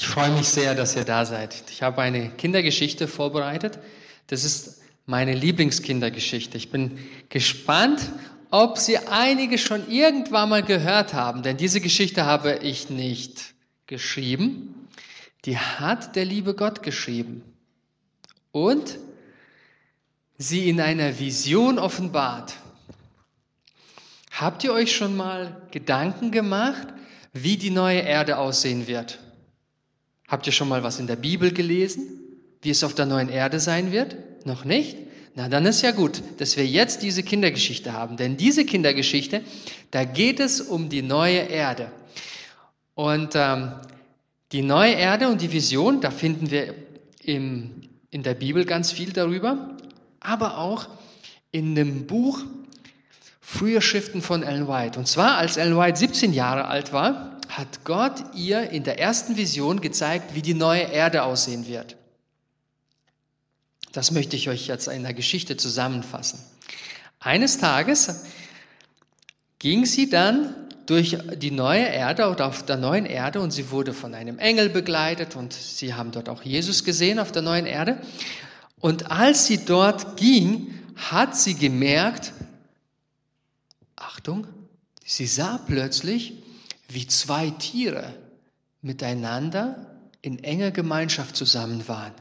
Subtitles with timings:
[0.00, 1.64] Ich freue mich sehr, dass ihr da seid.
[1.72, 3.80] Ich habe eine Kindergeschichte vorbereitet.
[4.28, 6.56] Das ist meine Lieblingskindergeschichte.
[6.56, 6.98] Ich bin
[7.30, 8.12] gespannt,
[8.52, 13.54] ob Sie einige schon irgendwann mal gehört haben, denn diese Geschichte habe ich nicht
[13.88, 14.88] geschrieben.
[15.44, 17.42] Die hat der liebe Gott geschrieben
[18.52, 18.98] und
[20.36, 22.54] sie in einer Vision offenbart.
[24.30, 26.86] Habt ihr euch schon mal Gedanken gemacht,
[27.32, 29.18] wie die neue Erde aussehen wird?
[30.28, 32.06] Habt ihr schon mal was in der Bibel gelesen,
[32.60, 34.16] wie es auf der neuen Erde sein wird?
[34.46, 34.96] Noch nicht?
[35.34, 38.16] Na, dann ist ja gut, dass wir jetzt diese Kindergeschichte haben.
[38.16, 39.42] Denn diese Kindergeschichte,
[39.90, 41.90] da geht es um die neue Erde.
[42.94, 43.72] Und ähm,
[44.52, 46.74] die neue Erde und die Vision, da finden wir
[47.22, 49.76] im, in der Bibel ganz viel darüber,
[50.20, 50.88] aber auch
[51.52, 52.42] in dem Buch
[53.40, 54.98] Frühe Schriften von Ellen White.
[54.98, 59.36] Und zwar, als Ellen White 17 Jahre alt war, hat Gott ihr in der ersten
[59.36, 61.96] Vision gezeigt, wie die neue Erde aussehen wird.
[63.92, 66.40] Das möchte ich euch jetzt in der Geschichte zusammenfassen.
[67.20, 68.24] Eines Tages
[69.58, 70.54] ging sie dann
[70.86, 74.68] durch die neue Erde oder auf der neuen Erde und sie wurde von einem Engel
[74.70, 78.00] begleitet und sie haben dort auch Jesus gesehen auf der neuen Erde.
[78.80, 82.32] Und als sie dort ging, hat sie gemerkt,
[83.96, 84.46] Achtung,
[85.04, 86.42] sie sah plötzlich,
[86.88, 88.14] wie zwei Tiere
[88.80, 89.86] miteinander
[90.22, 92.12] in enger Gemeinschaft zusammen waren.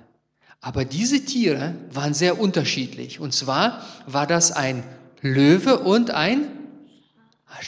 [0.61, 3.19] Aber diese Tiere waren sehr unterschiedlich.
[3.19, 4.83] Und zwar war das ein
[5.21, 6.49] Löwe und ein,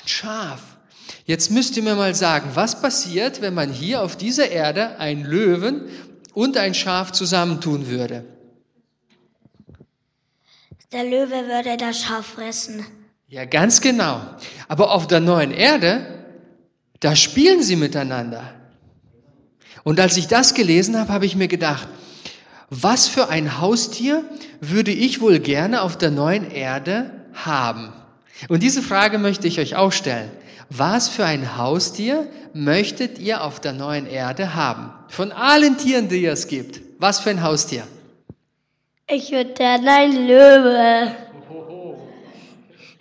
[0.06, 0.78] Schaf.
[1.26, 5.24] Jetzt müsst ihr mir mal sagen, was passiert, wenn man hier auf dieser Erde ein
[5.24, 5.90] Löwen
[6.34, 8.26] und ein Schaf zusammentun würde?
[10.92, 12.86] Der Löwe würde das Schaf fressen.
[13.28, 14.22] Ja, ganz genau.
[14.68, 16.19] Aber auf der neuen Erde
[17.00, 18.54] da spielen sie miteinander.
[19.84, 21.88] Und als ich das gelesen habe, habe ich mir gedacht,
[22.70, 24.24] was für ein Haustier
[24.62, 27.94] würde ich wohl gerne auf der neuen Erde haben?
[28.48, 30.30] Und diese Frage möchte ich euch auch stellen.
[30.70, 34.94] Was für ein Haustier möchtet ihr auf der neuen Erde haben?
[35.08, 36.82] Von allen Tieren, die es gibt.
[37.00, 37.88] Was für ein Haustier?
[39.08, 41.16] Ich würde gerne ein Löwe.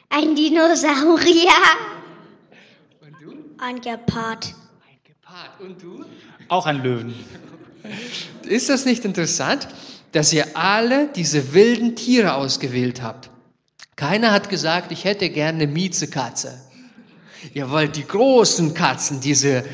[0.09, 1.53] Ein Dinosaurier.
[3.61, 4.55] Ein Gepard.
[4.87, 5.61] Ein Gepard.
[5.61, 6.05] Und du?
[6.49, 7.15] Auch ein Löwen.
[8.45, 9.69] Ist das nicht interessant,
[10.13, 13.31] dass ihr alle diese wilden Tiere ausgewählt habt?
[13.97, 16.61] Keiner hat gesagt, ich hätte gerne eine Miezekatze.
[17.53, 19.65] Ihr wollt die großen Katzen, diese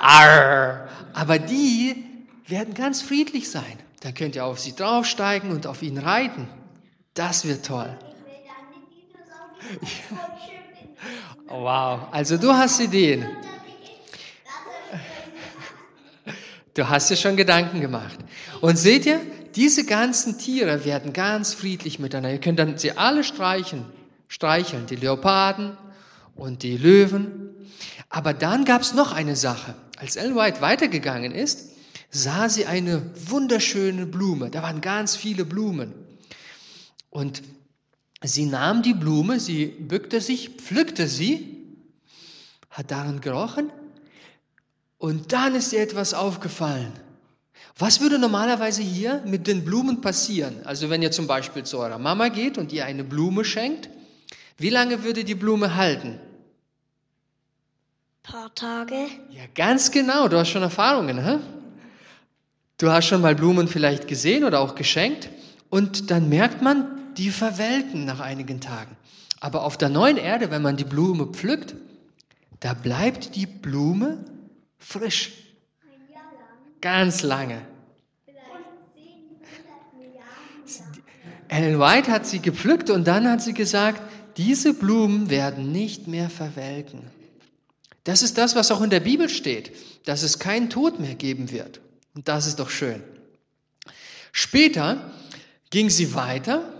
[0.00, 0.88] Arr.
[1.12, 2.04] Aber die
[2.46, 3.78] werden ganz friedlich sein.
[4.00, 6.48] Dann könnt ihr auf sie draufsteigen und auf ihn reiten.
[7.14, 7.96] Das wird toll.
[11.46, 13.26] Wow, also du hast Ideen.
[16.74, 18.18] Du hast dir schon Gedanken gemacht.
[18.60, 19.20] Und seht ihr,
[19.54, 22.32] diese ganzen Tiere werden ganz friedlich miteinander.
[22.32, 23.84] Ihr könnt dann sie alle streichen,
[24.26, 25.76] streicheln, die Leoparden
[26.34, 27.50] und die Löwen.
[28.08, 29.74] Aber dann gab es noch eine Sache.
[29.96, 31.70] Als Ellen White weitergegangen ist,
[32.10, 34.50] sah sie eine wunderschöne Blume.
[34.50, 35.92] Da waren ganz viele Blumen.
[37.10, 37.42] Und
[38.26, 41.62] Sie nahm die Blume, sie bückte sich, pflückte sie,
[42.70, 43.70] hat daran gerochen
[44.96, 46.92] und dann ist ihr etwas aufgefallen.
[47.76, 50.64] Was würde normalerweise hier mit den Blumen passieren?
[50.64, 53.90] Also wenn ihr zum Beispiel zu eurer Mama geht und ihr eine Blume schenkt,
[54.56, 56.18] wie lange würde die Blume halten?
[58.22, 58.94] Ein paar Tage.
[59.30, 60.28] Ja, ganz genau.
[60.28, 61.22] Du hast schon Erfahrungen.
[61.22, 61.40] Hä?
[62.78, 65.28] Du hast schon mal Blumen vielleicht gesehen oder auch geschenkt
[65.68, 68.96] und dann merkt man, die verwelken nach einigen Tagen.
[69.40, 71.74] Aber auf der neuen Erde, wenn man die Blume pflückt,
[72.60, 74.24] da bleibt die Blume
[74.78, 75.32] frisch.
[76.80, 77.60] Ganz lange.
[81.48, 84.02] Ellen White hat sie gepflückt und dann hat sie gesagt,
[84.36, 87.02] diese Blumen werden nicht mehr verwelken.
[88.02, 89.72] Das ist das, was auch in der Bibel steht,
[90.04, 91.80] dass es keinen Tod mehr geben wird.
[92.14, 93.02] Und das ist doch schön.
[94.32, 95.12] Später
[95.70, 96.73] ging sie weiter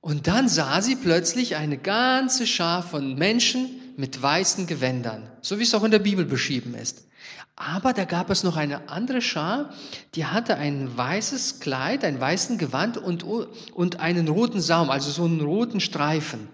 [0.00, 5.62] und dann sah sie plötzlich eine ganze Schar von Menschen mit weißen Gewändern, so wie
[5.62, 7.06] es auch in der Bibel beschrieben ist.
[7.54, 9.74] Aber da gab es noch eine andere Schar,
[10.14, 15.24] die hatte ein weißes Kleid, ein weißen Gewand und, und einen roten Saum, also so
[15.24, 16.48] einen roten Streifen.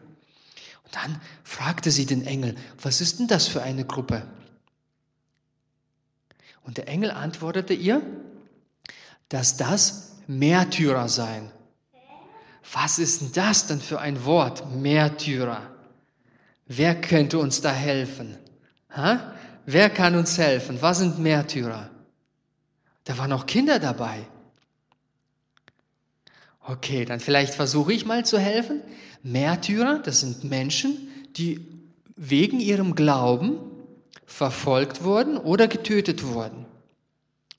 [0.82, 4.22] Und dann fragte sie den Engel, was ist denn das für eine Gruppe?
[6.64, 8.02] Und der Engel antwortete ihr,
[9.28, 11.52] dass das Märtyrer seien.
[12.72, 14.74] Was ist denn das denn für ein Wort?
[14.74, 15.62] Märtyrer.
[16.66, 18.36] Wer könnte uns da helfen?
[18.90, 19.34] Ha?
[19.66, 20.80] Wer kann uns helfen?
[20.80, 21.90] Was sind Märtyrer?
[23.04, 24.26] Da waren auch Kinder dabei.
[26.60, 28.82] Okay, dann vielleicht versuche ich mal zu helfen.
[29.22, 31.64] Märtyrer, das sind Menschen, die
[32.16, 33.58] wegen ihrem Glauben
[34.24, 36.66] verfolgt wurden oder getötet wurden.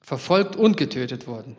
[0.02, 1.56] Verfolgt und getötet wurden.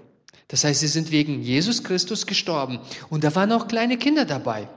[0.49, 2.81] Das heißt, sie sind wegen Jesus Christus gestorben.
[3.11, 4.69] Und da waren auch kleine Kinder dabei.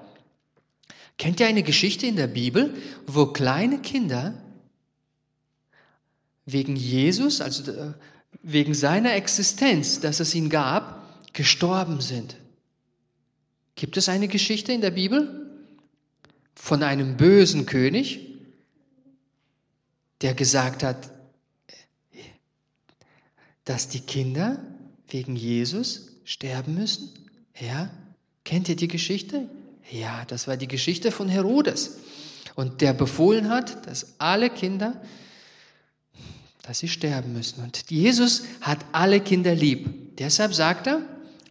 [1.18, 2.76] Kennt ihr eine Geschichte in der Bibel,
[3.08, 4.34] wo kleine Kinder
[6.46, 7.94] wegen Jesus, also äh,
[8.42, 12.36] wegen seiner Existenz, dass es ihn gab, gestorben sind?
[13.76, 15.50] Gibt es eine Geschichte in der Bibel
[16.56, 18.28] von einem bösen König,
[20.22, 21.12] der gesagt hat,
[23.64, 24.71] dass die Kinder
[25.14, 27.10] wegen Jesus sterben müssen?
[27.60, 27.90] Ja,
[28.44, 29.50] kennt ihr die Geschichte?
[29.92, 31.98] Ja, das war die Geschichte von Herodes.
[32.56, 35.02] Und der befohlen hat, dass alle Kinder,
[36.64, 37.64] dass sie sterben müssen.
[37.64, 40.18] Und Jesus hat alle Kinder lieb.
[40.18, 41.02] Deshalb sagt er,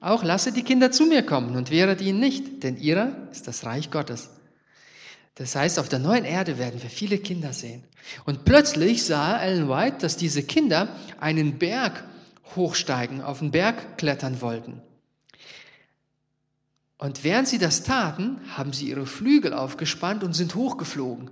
[0.01, 3.65] auch lasse die Kinder zu mir kommen und wehret ihnen nicht, denn ihrer ist das
[3.65, 4.31] Reich Gottes.
[5.35, 7.85] Das heißt, auf der neuen Erde werden wir viele Kinder sehen.
[8.25, 12.05] Und plötzlich sah Ellen White, dass diese Kinder einen Berg
[12.57, 14.83] hochsteigen, auf den Berg klettern wollten.
[16.99, 21.31] Und während sie das taten, haben sie ihre Flügel aufgespannt und sind hochgeflogen.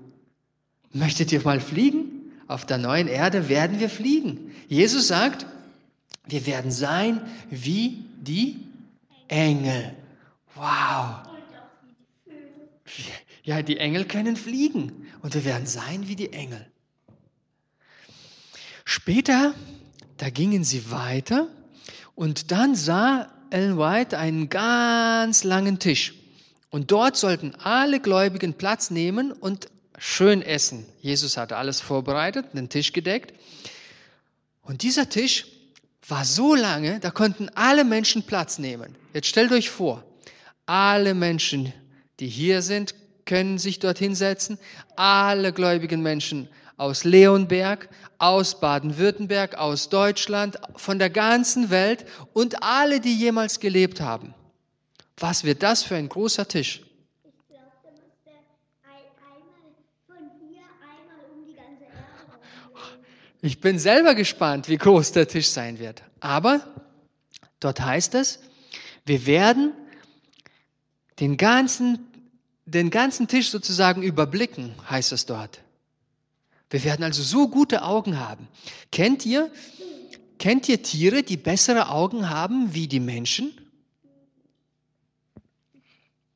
[0.93, 2.33] Möchtet ihr mal fliegen?
[2.47, 4.55] Auf der neuen Erde werden wir fliegen.
[4.69, 5.45] Jesus sagt,
[6.27, 8.61] wir werden sein wie die
[9.29, 9.95] Engel.
[10.55, 11.29] Wow.
[13.43, 16.67] Ja, die Engel können fliegen und wir werden sein wie die Engel.
[18.85, 19.55] Später,
[20.19, 21.49] da gingen sie weiter
[22.15, 26.15] und dann sah Ellen White einen ganz langen Tisch.
[26.71, 30.85] Und dort sollten alle Gläubigen Platz nehmen und schön essen.
[31.01, 33.33] Jesus hatte alles vorbereitet, den Tisch gedeckt.
[34.61, 35.47] Und dieser Tisch
[36.07, 38.97] war so lange, da konnten alle Menschen Platz nehmen.
[39.15, 40.05] Jetzt stellt euch vor,
[40.67, 41.73] alle Menschen,
[42.21, 42.95] die hier sind,
[43.25, 44.59] können sich dort hinsetzen.
[44.97, 47.89] Alle gläubigen Menschen aus Leonberg,
[48.19, 54.35] aus Baden-Württemberg, aus Deutschland, von der ganzen Welt und alle, die jemals gelebt haben.
[55.19, 56.83] Was wird das für ein großer Tisch?
[63.41, 66.03] Ich bin selber gespannt, wie groß der Tisch sein wird.
[66.19, 66.61] Aber
[67.61, 68.41] dort heißt es,
[69.05, 69.73] wir werden
[71.21, 72.01] den ganzen,
[72.67, 75.61] den ganzen Tisch sozusagen überblicken, heißt es dort.
[76.71, 78.49] Wir werden also so gute Augen haben.
[78.93, 79.51] Kennt ihr,
[80.39, 83.53] kennt ihr Tiere, die bessere Augen haben wie die Menschen?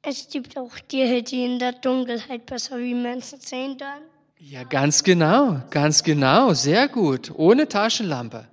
[0.02, 4.06] Es gibt auch Tiere, die in der Dunkelheit besser wie Menschen sehen können.
[4.38, 8.49] Ja, ganz genau, ganz genau, sehr gut, ohne Taschenlampe.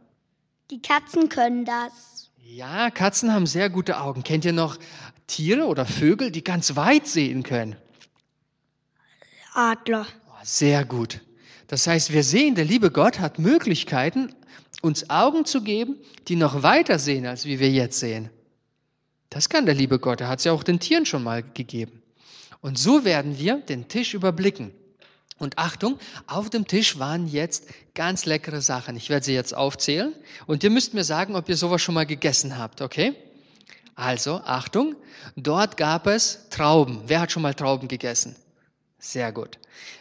[0.69, 2.29] Die Katzen können das.
[2.37, 4.21] Ja, Katzen haben sehr gute Augen.
[4.21, 4.77] Kennt ihr noch
[5.25, 7.75] Tiere oder Vögel, die ganz weit sehen können?
[9.53, 10.05] Adler.
[10.27, 11.21] Oh, sehr gut.
[11.69, 14.33] Das heißt, wir sehen, der liebe Gott hat Möglichkeiten,
[14.81, 18.31] uns Augen zu geben, die noch weiter sehen, als wie wir jetzt sehen.
[19.29, 20.19] Das kann der liebe Gott.
[20.19, 22.01] Er hat es ja auch den Tieren schon mal gegeben.
[22.61, 24.71] Und so werden wir den Tisch überblicken.
[25.37, 28.97] Und Achtung, auf dem Tisch waren jetzt ganz leckere Sachen.
[28.97, 30.13] Ich werde sie jetzt aufzählen
[30.47, 33.13] und ihr müsst mir sagen, ob ihr sowas schon mal gegessen habt, okay?
[33.93, 34.95] Also, Achtung,
[35.35, 37.03] dort gab es Trauben.
[37.05, 38.35] Wer hat schon mal Trauben gegessen?
[38.97, 39.58] Sehr gut.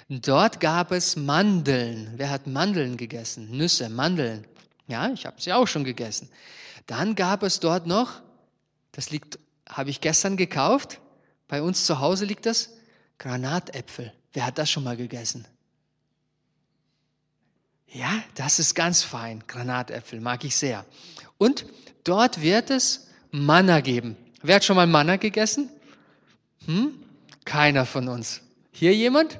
[0.09, 2.13] Dort gab es Mandeln.
[2.17, 3.51] Wer hat Mandeln gegessen?
[3.51, 4.47] Nüsse, Mandeln.
[4.87, 6.29] Ja, ich habe sie auch schon gegessen.
[6.87, 8.23] Dann gab es dort noch,
[8.93, 11.01] das liegt, habe ich gestern gekauft.
[11.47, 12.71] Bei uns zu Hause liegt das
[13.19, 14.13] Granatäpfel.
[14.33, 15.47] Wer hat das schon mal gegessen?
[17.91, 19.45] Ja, das ist ganz fein.
[19.47, 20.85] Granatäpfel mag ich sehr.
[21.39, 21.67] Und
[22.05, 24.17] dort wird es Manna geben.
[24.43, 25.71] Wer hat schon mal Manna gegessen?
[26.67, 26.95] Hm?
[27.45, 28.43] Keiner von uns.
[28.73, 29.39] Hier jemand?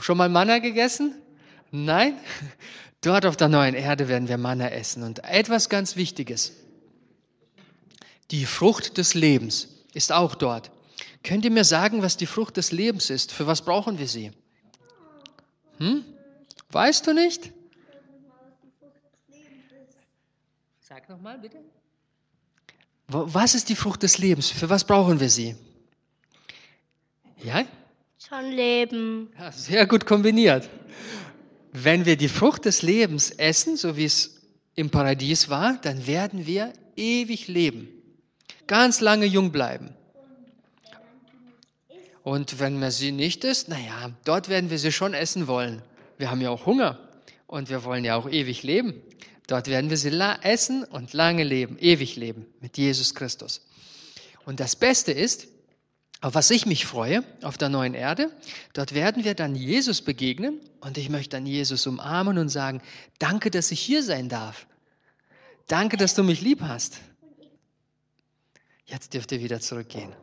[0.00, 1.14] Schon mal Manna gegessen?
[1.70, 2.18] Nein?
[3.00, 5.02] Dort auf der neuen Erde werden wir Manna essen.
[5.02, 6.52] Und etwas ganz Wichtiges.
[8.30, 10.70] Die Frucht des Lebens ist auch dort.
[11.22, 13.32] Könnt ihr mir sagen, was die Frucht des Lebens ist?
[13.32, 14.32] Für was brauchen wir sie?
[15.78, 16.04] Hm?
[16.70, 17.52] Weißt du nicht?
[20.80, 21.58] Sag nochmal bitte.
[23.08, 24.50] Was ist die Frucht des Lebens?
[24.50, 25.56] Für was brauchen wir sie?
[27.42, 27.64] Ja?
[28.28, 29.30] Schon Leben.
[29.38, 30.70] Ja, sehr gut kombiniert.
[31.72, 34.40] Wenn wir die Frucht des Lebens essen, so wie es
[34.74, 37.88] im Paradies war, dann werden wir ewig leben.
[38.66, 39.90] Ganz lange jung bleiben.
[42.22, 45.82] Und wenn man sie nicht isst, naja, dort werden wir sie schon essen wollen.
[46.16, 46.98] Wir haben ja auch Hunger.
[47.46, 49.02] und wir wollen ja auch ewig leben.
[49.46, 53.60] Dort werden wir sie essen und lange leben, ewig leben mit Jesus Christus.
[54.46, 55.48] Und das Beste ist,
[56.24, 58.34] auf was ich mich freue, auf der neuen Erde,
[58.72, 62.80] dort werden wir dann Jesus begegnen und ich möchte dann Jesus umarmen und sagen,
[63.18, 64.66] danke, dass ich hier sein darf.
[65.66, 66.98] Danke, dass du mich lieb hast.
[68.86, 70.16] Jetzt dürft ihr wieder zurückgehen.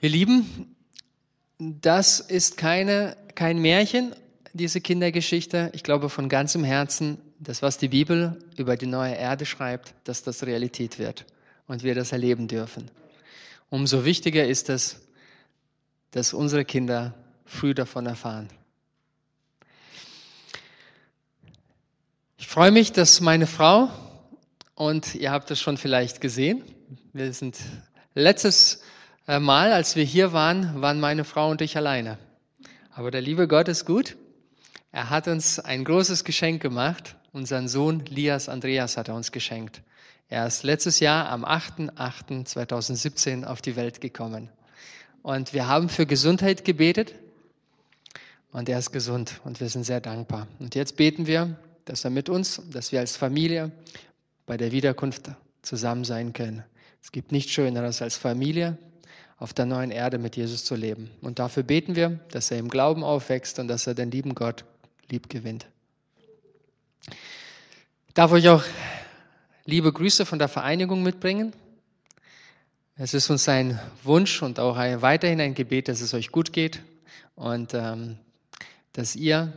[0.00, 0.76] Ihr Lieben,
[1.58, 4.12] das ist keine, kein Märchen,
[4.56, 5.70] diese Kindergeschichte.
[5.74, 10.22] Ich glaube von ganzem Herzen, das, was die Bibel über die neue Erde schreibt, dass
[10.22, 11.26] das Realität wird
[11.66, 12.90] und wir das erleben dürfen.
[13.70, 15.00] Umso wichtiger ist es,
[16.12, 18.48] dass unsere Kinder früh davon erfahren.
[22.38, 23.90] Ich freue mich, dass meine Frau,
[24.74, 26.62] und ihr habt es schon vielleicht gesehen,
[27.12, 27.58] wir sind
[28.14, 28.82] letztes
[29.26, 32.18] äh, Mal, als wir hier waren, waren meine Frau und ich alleine.
[32.92, 34.16] Aber der liebe Gott ist gut.
[34.96, 37.16] Er hat uns ein großes Geschenk gemacht.
[37.34, 39.82] Unseren Sohn Lias Andreas hat er uns geschenkt.
[40.30, 44.48] Er ist letztes Jahr am 8.8.2017 auf die Welt gekommen.
[45.20, 47.14] Und wir haben für Gesundheit gebetet.
[48.52, 50.48] Und er ist gesund und wir sind sehr dankbar.
[50.60, 53.72] Und jetzt beten wir, dass er mit uns, dass wir als Familie
[54.46, 56.64] bei der Wiederkunft zusammen sein können.
[57.02, 58.78] Es gibt nichts Schöneres als Familie
[59.36, 61.10] auf der neuen Erde mit Jesus zu leben.
[61.20, 64.64] Und dafür beten wir, dass er im Glauben aufwächst und dass er den lieben Gott
[65.10, 65.66] lieb gewinnt.
[68.14, 68.64] Darf ich auch
[69.64, 71.52] liebe Grüße von der Vereinigung mitbringen?
[72.96, 76.52] Es ist uns ein Wunsch und auch ein, weiterhin ein Gebet, dass es euch gut
[76.52, 76.82] geht
[77.34, 78.18] und ähm,
[78.94, 79.52] dass ihr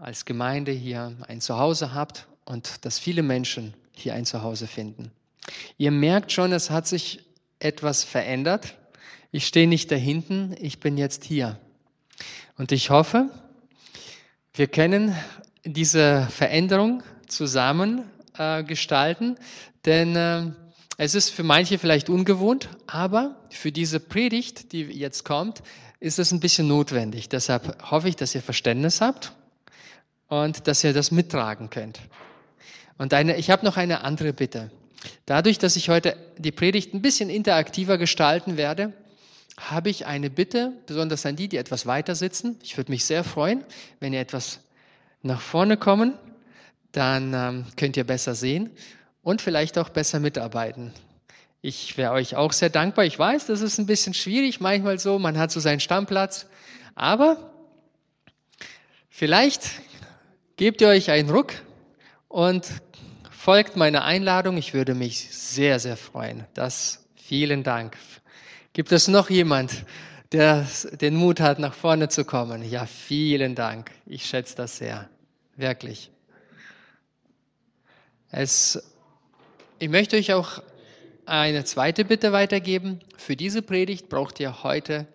[0.00, 5.12] als Gemeinde hier ein Zuhause habt und dass viele Menschen hier ein Zuhause finden.
[5.78, 7.20] Ihr merkt schon, es hat sich
[7.60, 8.76] etwas verändert.
[9.30, 11.60] Ich stehe nicht da hinten, ich bin jetzt hier.
[12.56, 13.30] Und ich hoffe,
[14.54, 15.14] wir können
[15.64, 18.04] diese Veränderung zusammen
[18.38, 19.36] äh, gestalten,
[19.84, 20.52] denn äh,
[20.96, 25.62] es ist für manche vielleicht ungewohnt, aber für diese Predigt, die jetzt kommt,
[25.98, 27.28] ist es ein bisschen notwendig.
[27.28, 29.32] Deshalb hoffe ich, dass ihr Verständnis habt
[30.28, 31.98] und dass ihr das mittragen könnt.
[32.96, 34.70] Und eine, ich habe noch eine andere Bitte.
[35.26, 38.92] Dadurch, dass ich heute die Predigt ein bisschen interaktiver gestalten werde,
[39.58, 42.58] habe ich eine Bitte, besonders an die, die etwas weiter sitzen.
[42.62, 43.64] Ich würde mich sehr freuen,
[44.00, 44.60] wenn ihr etwas
[45.22, 46.14] nach vorne kommen,
[46.92, 48.70] dann ähm, könnt ihr besser sehen
[49.22, 50.92] und vielleicht auch besser mitarbeiten.
[51.62, 53.06] Ich wäre euch auch sehr dankbar.
[53.06, 56.46] Ich weiß, das ist ein bisschen schwierig, manchmal so, man hat so seinen Stammplatz,
[56.94, 57.52] aber
[59.08, 59.70] vielleicht
[60.56, 61.54] gebt ihr euch einen Ruck
[62.28, 62.66] und
[63.30, 64.56] folgt meiner Einladung.
[64.58, 66.44] Ich würde mich sehr, sehr freuen.
[66.54, 67.96] Das vielen Dank.
[68.74, 69.84] Gibt es noch jemand,
[70.32, 70.66] der
[71.00, 72.68] den Mut hat, nach vorne zu kommen?
[72.68, 73.92] Ja, vielen Dank.
[74.04, 75.08] Ich schätze das sehr.
[75.56, 76.10] Wirklich.
[78.32, 78.82] Es,
[79.78, 80.60] ich möchte euch auch
[81.24, 82.98] eine zweite Bitte weitergeben.
[83.16, 85.06] Für diese Predigt braucht ihr heute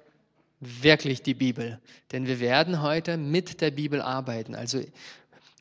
[0.61, 1.81] wirklich die Bibel.
[2.13, 4.55] Denn wir werden heute mit der Bibel arbeiten.
[4.55, 4.81] Also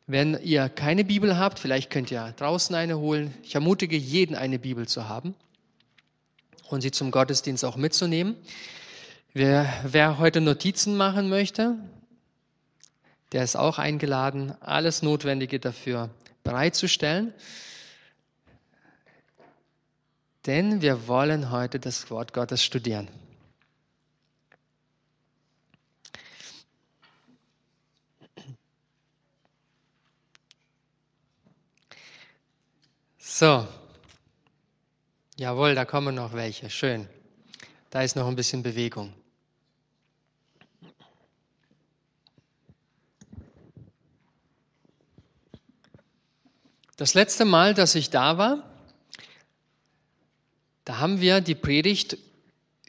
[0.07, 3.35] wenn ihr keine Bibel habt, vielleicht könnt ihr draußen eine holen.
[3.43, 5.35] Ich ermutige jeden, eine Bibel zu haben
[6.71, 8.37] und sie zum Gottesdienst auch mitzunehmen.
[9.35, 11.77] Wer, wer heute Notizen machen möchte,
[13.33, 16.11] der ist auch eingeladen, alles Notwendige dafür
[16.45, 17.35] bereitzustellen.
[20.47, 23.09] Denn wir wollen heute das Wort Gottes studieren.
[33.19, 33.69] So,
[35.39, 36.69] Jawohl, da kommen noch welche.
[36.69, 37.09] Schön.
[37.91, 39.15] Da ist noch ein bisschen Bewegung.
[46.97, 48.69] Das letzte Mal, dass ich da war,
[50.85, 52.19] da haben wir die Predigt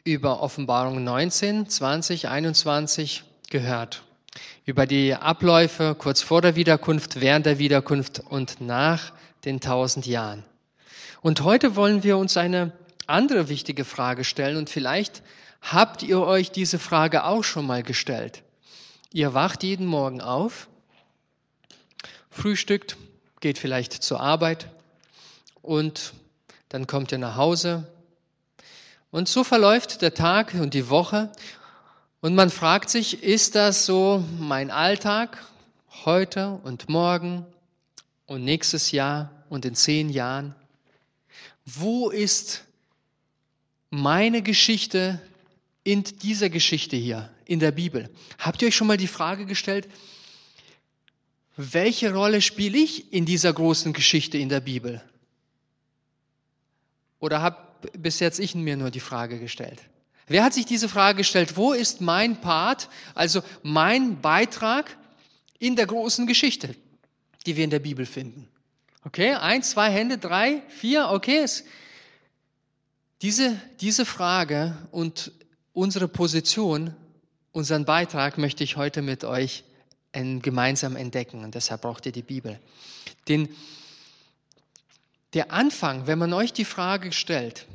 [0.02, 4.02] über Offenbarung 19, 20, 21 gehört.
[4.64, 9.12] Über die Abläufe kurz vor der Wiederkunft, während der Wiederkunft und nach
[9.44, 10.42] den tausend Jahren.
[11.22, 12.72] Und heute wollen wir uns eine
[13.06, 15.22] andere wichtige Frage stellen und vielleicht
[15.60, 18.42] habt ihr euch diese Frage auch schon mal gestellt.
[19.12, 20.68] Ihr wacht jeden Morgen auf,
[22.30, 22.96] frühstückt,
[23.40, 24.70] geht vielleicht zur Arbeit
[25.60, 26.14] und
[26.70, 27.86] dann kommt ihr nach Hause.
[29.10, 31.30] Und so verläuft der Tag und die Woche
[32.22, 35.44] und man fragt sich, ist das so mein Alltag
[36.04, 37.44] heute und morgen
[38.26, 40.54] und nächstes Jahr und in zehn Jahren?
[41.78, 42.64] Wo ist
[43.90, 45.20] meine Geschichte
[45.84, 48.08] in dieser Geschichte hier, in der Bibel?
[48.38, 49.88] Habt ihr euch schon mal die Frage gestellt,
[51.56, 55.02] welche Rolle spiele ich in dieser großen Geschichte in der Bibel?
[57.18, 57.58] Oder habe
[57.98, 59.80] bis jetzt ich mir nur die Frage gestellt?
[60.26, 61.56] Wer hat sich diese Frage gestellt?
[61.56, 64.96] Wo ist mein Part, also mein Beitrag
[65.58, 66.74] in der großen Geschichte,
[67.46, 68.48] die wir in der Bibel finden?
[69.02, 71.46] Okay, eins, zwei Hände, drei, vier, okay.
[73.22, 75.32] Diese, diese Frage und
[75.72, 76.94] unsere Position,
[77.52, 79.64] unseren Beitrag möchte ich heute mit euch
[80.12, 82.58] gemeinsam entdecken und deshalb braucht ihr die Bibel.
[83.28, 83.48] Den,
[85.34, 87.66] der Anfang, wenn man euch die Frage stellt,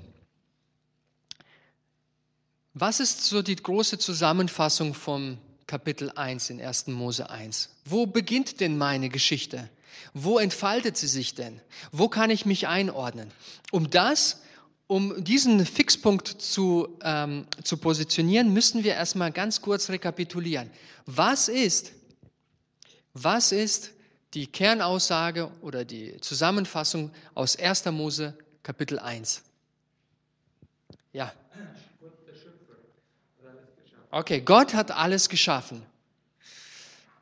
[2.74, 6.88] was ist so die große Zusammenfassung vom Kapitel 1 in 1.
[6.88, 7.70] Mose 1?
[7.86, 9.70] Wo beginnt denn meine Geschichte?
[10.14, 11.62] Wo entfaltet sie sich denn?
[11.92, 13.32] Wo kann ich mich einordnen?
[13.72, 14.42] Um das,
[14.88, 20.70] um diesen Fixpunkt zu, ähm, zu positionieren, müssen wir erstmal ganz kurz rekapitulieren.
[21.06, 21.92] Was ist,
[23.14, 23.92] was ist
[24.34, 27.86] die Kernaussage oder die Zusammenfassung aus 1.
[27.86, 29.42] Mose Kapitel 1?
[31.14, 31.32] Ja.
[34.12, 35.86] Okay, Gott hat alles geschaffen.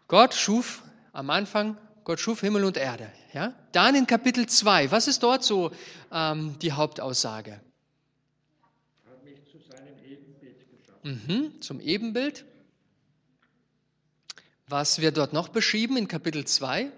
[0.07, 3.11] Gott schuf am Anfang, Gott schuf Himmel und Erde.
[3.33, 3.53] Ja?
[3.71, 5.71] Dann in Kapitel 2, was ist dort so
[6.11, 7.61] ähm, die Hauptaussage?
[9.05, 11.21] Hat mich zu seinem Ebenbild geschaffen.
[11.27, 12.45] Mhm, zum Ebenbild.
[14.67, 16.91] Was wird dort noch beschrieben in Kapitel 2?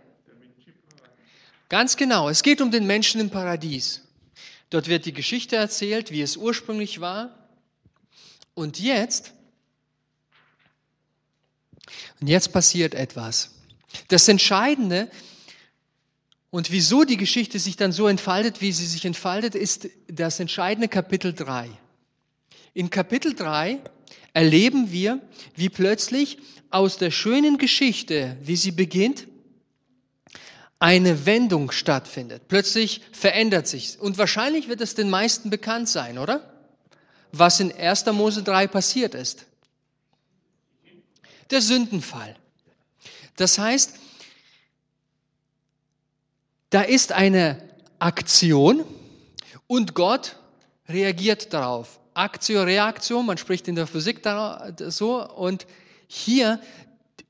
[1.69, 4.01] Ganz genau, es geht um den Menschen im Paradies.
[4.69, 7.50] Dort wird die Geschichte erzählt, wie es ursprünglich war.
[8.53, 9.33] Und jetzt
[12.19, 13.54] und jetzt passiert etwas.
[14.08, 15.10] Das Entscheidende
[16.50, 20.88] und wieso die Geschichte sich dann so entfaltet, wie sie sich entfaltet, ist das entscheidende
[20.88, 21.70] Kapitel 3.
[22.74, 23.80] In Kapitel 3
[24.34, 25.22] erleben wir,
[25.56, 26.38] wie plötzlich
[26.70, 29.27] aus der schönen Geschichte, wie sie beginnt,
[30.79, 32.48] eine Wendung stattfindet.
[32.48, 34.00] Plötzlich verändert sich.
[34.00, 36.53] Und wahrscheinlich wird es den meisten bekannt sein, oder?
[37.31, 38.05] Was in 1.
[38.08, 39.46] Mose 3 passiert ist
[41.51, 42.36] der Sündenfall.
[43.35, 43.95] Das heißt,
[46.69, 47.61] da ist eine
[48.00, 48.83] Aktion
[49.67, 50.35] und Gott
[50.87, 52.00] reagiert darauf.
[52.13, 54.21] Aktio, Reaktion, man spricht in der Physik
[54.87, 55.29] so.
[55.29, 55.67] Und
[56.07, 56.61] hier,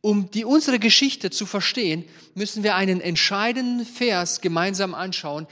[0.01, 5.47] um die, unsere Geschichte zu verstehen, müssen wir einen entscheidenden Vers gemeinsam anschauen.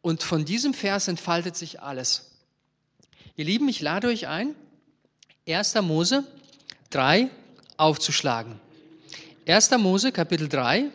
[0.00, 2.30] Und von diesem Vers entfaltet sich alles.
[3.36, 4.54] Ihr Lieben, ich lade euch ein,
[5.46, 5.74] 1.
[5.82, 6.24] Mose
[6.90, 7.28] 3,
[7.76, 8.58] aufzuschlagen.
[9.48, 9.70] 1.
[9.78, 10.90] Mose Kapitel 3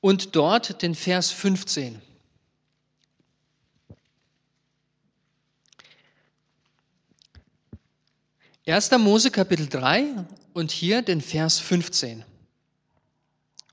[0.00, 2.00] und dort den Vers 15.
[8.64, 10.24] Erster Mose Kapitel 3
[10.54, 12.24] und hier den Vers 15.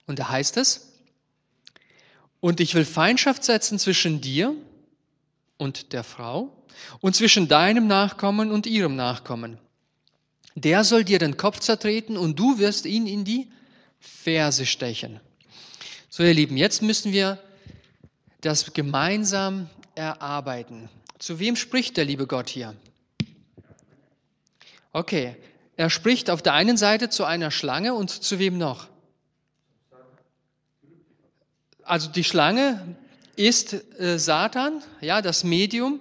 [0.06, 0.92] Und da heißt es,
[2.42, 4.54] und ich will Feindschaft setzen zwischen dir
[5.58, 6.52] und der Frau
[7.00, 9.63] und zwischen deinem Nachkommen und ihrem Nachkommen.
[10.56, 13.48] Der soll dir den Kopf zertreten und du wirst ihn in die
[14.00, 15.20] Ferse stechen.
[16.10, 17.40] So, ihr Lieben, jetzt müssen wir
[18.42, 20.90] das gemeinsam erarbeiten.
[21.18, 22.76] Zu wem spricht der liebe Gott hier?
[24.92, 25.36] Okay,
[25.76, 28.90] er spricht auf der einen Seite zu einer Schlange und zu wem noch?
[31.84, 32.96] Also die Schlange
[33.36, 36.00] ist äh, Satan, ja, das Medium.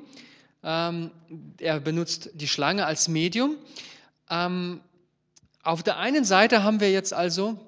[0.62, 1.10] Ähm,
[1.58, 3.56] er benutzt die Schlange als Medium.
[4.32, 4.80] Ähm,
[5.62, 7.60] auf der einen Seite haben wir jetzt also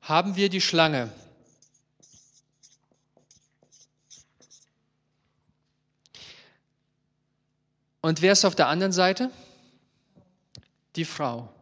[0.00, 1.12] haben wir die Schlange.
[8.00, 9.30] Und wer ist auf der anderen Seite?
[10.94, 11.52] Die Frau.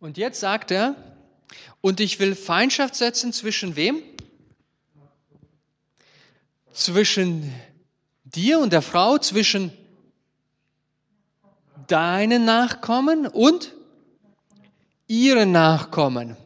[0.00, 0.94] Und jetzt sagt er,
[1.82, 4.02] und ich will Feindschaft setzen zwischen wem?
[6.72, 7.54] Zwischen
[8.24, 9.72] dir und der Frau, zwischen
[11.86, 13.74] deinen Nachkommen und
[15.06, 16.36] ihren Nachkommen.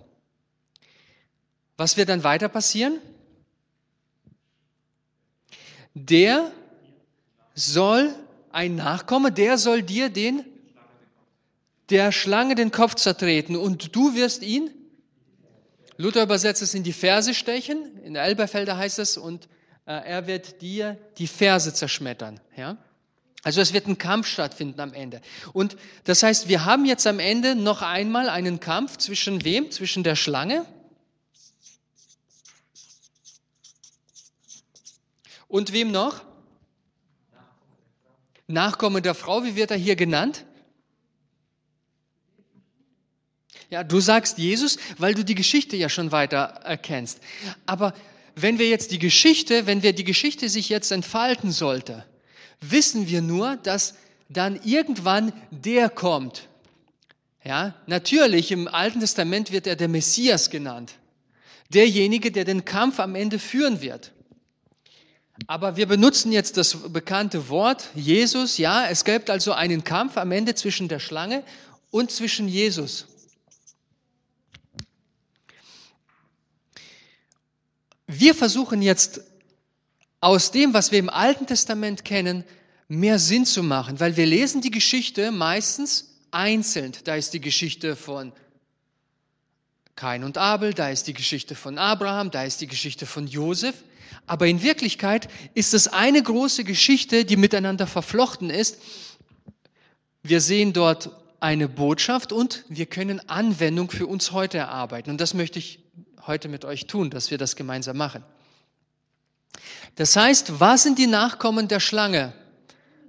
[1.76, 2.98] Was wird dann weiter passieren?
[5.94, 6.50] Der
[7.54, 8.14] soll
[8.50, 10.44] ein Nachkomme, der soll dir den
[11.92, 14.70] der Schlange den Kopf zertreten und du wirst ihn,
[15.98, 19.46] Luther übersetzt es in die Ferse stechen, in Elberfelder heißt es, und
[19.85, 22.40] er wird dir die Ferse zerschmettern.
[22.57, 22.77] Ja?
[23.42, 25.21] Also es wird ein Kampf stattfinden am Ende.
[25.53, 29.71] Und das heißt, wir haben jetzt am Ende noch einmal einen Kampf zwischen wem?
[29.71, 30.64] Zwischen der Schlange
[35.53, 36.25] und wem noch?
[38.47, 40.47] Nachkomme der Frau, wie wird er hier genannt?
[43.68, 47.21] Ja, du sagst Jesus, weil du die Geschichte ja schon weiter erkennst.
[47.66, 47.92] Aber
[48.35, 52.05] wenn wir jetzt die Geschichte, wenn wir die Geschichte sich jetzt entfalten sollte,
[52.61, 53.95] wissen wir nur, dass
[54.29, 56.49] dann irgendwann der kommt.
[57.45, 60.95] Ja, natürlich im Alten Testament wird er der Messias genannt.
[61.71, 64.12] Derjenige, der den Kampf am Ende führen wird.
[65.47, 68.59] Aber wir benutzen jetzt das bekannte Wort Jesus.
[68.59, 71.42] Ja, es gibt also einen Kampf am Ende zwischen der Schlange
[71.90, 73.07] und zwischen Jesus.
[78.14, 79.22] Wir versuchen jetzt
[80.20, 82.44] aus dem, was wir im Alten Testament kennen,
[82.88, 86.92] mehr Sinn zu machen, weil wir lesen die Geschichte meistens einzeln.
[87.05, 88.33] Da ist die Geschichte von
[89.96, 93.75] Kain und Abel, da ist die Geschichte von Abraham, da ist die Geschichte von Josef.
[94.27, 98.79] Aber in Wirklichkeit ist es eine große Geschichte, die miteinander verflochten ist.
[100.22, 105.11] Wir sehen dort eine Botschaft und wir können Anwendung für uns heute erarbeiten.
[105.11, 105.82] Und das möchte ich
[106.26, 108.24] heute mit euch tun, dass wir das gemeinsam machen.
[109.96, 112.32] Das heißt, was sind die Nachkommen der Schlange?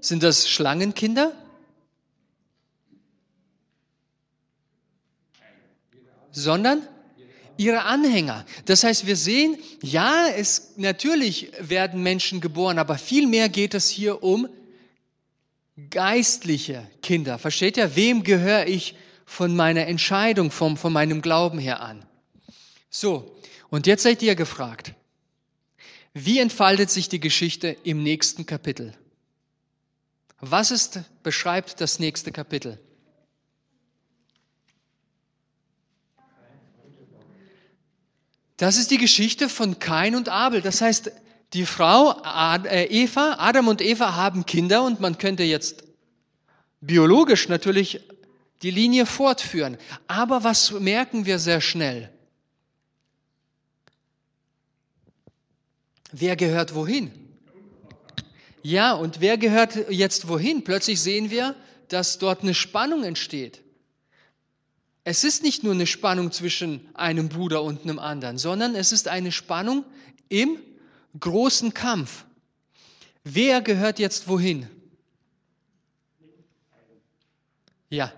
[0.01, 1.31] Sind das Schlangenkinder?
[6.31, 6.81] Sondern
[7.57, 8.45] ihre Anhänger.
[8.65, 14.23] Das heißt, wir sehen, ja, es natürlich werden Menschen geboren, aber vielmehr geht es hier
[14.23, 14.49] um
[15.89, 17.37] geistliche Kinder.
[17.37, 17.95] Versteht ihr?
[17.95, 18.95] Wem gehöre ich
[19.25, 22.05] von meiner Entscheidung, vom, von meinem Glauben her an?
[22.95, 23.35] So,
[23.71, 24.93] und jetzt seid ihr gefragt.
[26.13, 28.93] Wie entfaltet sich die Geschichte im nächsten Kapitel?
[30.39, 32.79] Was ist, beschreibt das nächste Kapitel?
[38.57, 40.61] Das ist die Geschichte von Kain und Abel.
[40.61, 41.11] Das heißt,
[41.53, 45.83] die Frau äh, Eva, Adam und Eva haben Kinder und man könnte jetzt
[46.79, 48.01] biologisch natürlich
[48.61, 49.79] die Linie fortführen.
[50.05, 52.13] Aber was merken wir sehr schnell?
[56.13, 57.11] Wer gehört wohin?
[58.61, 60.63] Ja, und wer gehört jetzt wohin?
[60.63, 61.55] Plötzlich sehen wir,
[61.87, 63.61] dass dort eine Spannung entsteht.
[65.03, 69.07] Es ist nicht nur eine Spannung zwischen einem Bruder und einem anderen, sondern es ist
[69.07, 69.83] eine Spannung
[70.29, 70.59] im
[71.19, 72.25] großen Kampf.
[73.23, 74.69] Wer gehört jetzt wohin?
[77.89, 78.13] Ja.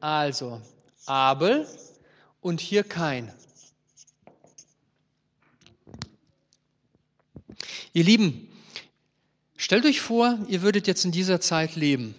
[0.00, 0.60] Also,
[1.06, 1.66] Abel
[2.40, 3.32] und hier kein.
[7.92, 8.48] Ihr Lieben,
[9.56, 12.14] stellt euch vor, ihr würdet jetzt in dieser Zeit leben.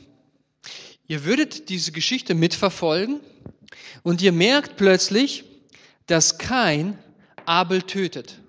[1.08, 3.22] Ihr würdet diese Geschichte mitverfolgen
[4.04, 5.46] und ihr merkt plötzlich,
[6.06, 6.98] dass kein
[7.46, 8.40] Abel tötet.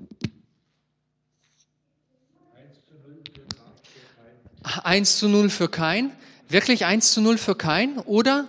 [4.62, 6.12] 1 zu 0 für kein.
[6.48, 8.48] Wirklich 1 zu 0 für kein oder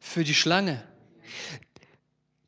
[0.00, 0.82] für die Schlange.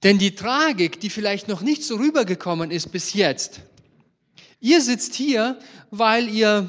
[0.02, 3.60] Denn die Tragik, die vielleicht noch nicht so rübergekommen ist bis jetzt,
[4.60, 5.58] ihr sitzt hier,
[5.90, 6.68] weil ihr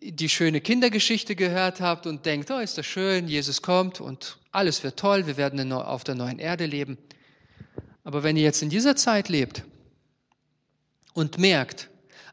[0.00, 4.84] die schöne Kindergeschichte gehört habt und denkt, oh, ist das schön, Jesus kommt und alles
[4.84, 6.98] wird toll, wir werden auf der neuen Erde leben.
[8.04, 9.64] Aber wenn ihr jetzt in dieser Zeit lebt
[11.14, 11.88] und merkt,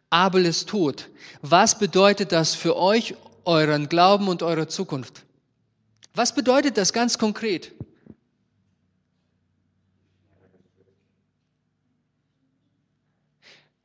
[0.10, 1.10] Abel ist tot,
[1.41, 5.24] was bedeutet das für euch, euren Glauben und eure Zukunft?
[6.13, 7.71] Was bedeutet das ganz konkret?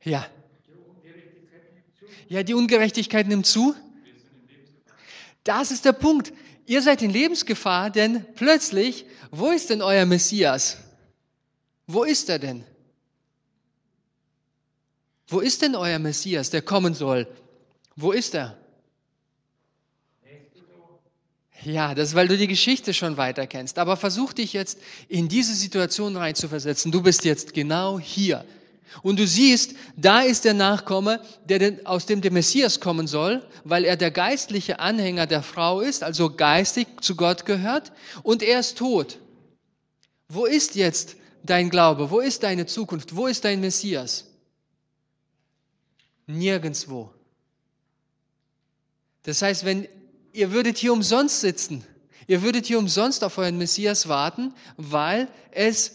[0.03, 0.25] Ja,
[2.27, 3.75] ja, die Ungerechtigkeit nimmt zu.
[5.43, 6.33] Das ist der Punkt.
[6.65, 10.77] Ihr seid in Lebensgefahr, denn plötzlich, wo ist denn euer Messias?
[11.87, 12.65] Wo ist er denn?
[15.27, 17.27] Wo ist denn euer Messias, der kommen soll?
[17.95, 18.57] Wo ist er?
[21.63, 23.79] Ja, das ist, weil du die Geschichte schon weiter kennst.
[23.79, 26.91] Aber versuch dich jetzt in diese Situation reinzuversetzen.
[26.91, 28.45] Du bist jetzt genau hier.
[29.03, 33.83] Und du siehst, da ist der Nachkomme, der aus dem der Messias kommen soll, weil
[33.85, 37.91] er der geistliche Anhänger der Frau ist, also geistig zu Gott gehört,
[38.23, 39.19] und er ist tot.
[40.29, 42.11] Wo ist jetzt dein Glaube?
[42.11, 43.15] Wo ist deine Zukunft?
[43.15, 44.25] Wo ist dein Messias?
[46.27, 47.11] Nirgendswo.
[49.23, 49.87] Das heißt, wenn
[50.33, 51.83] ihr würdet hier umsonst sitzen,
[52.27, 55.93] ihr würdet hier umsonst auf euren Messias warten, weil es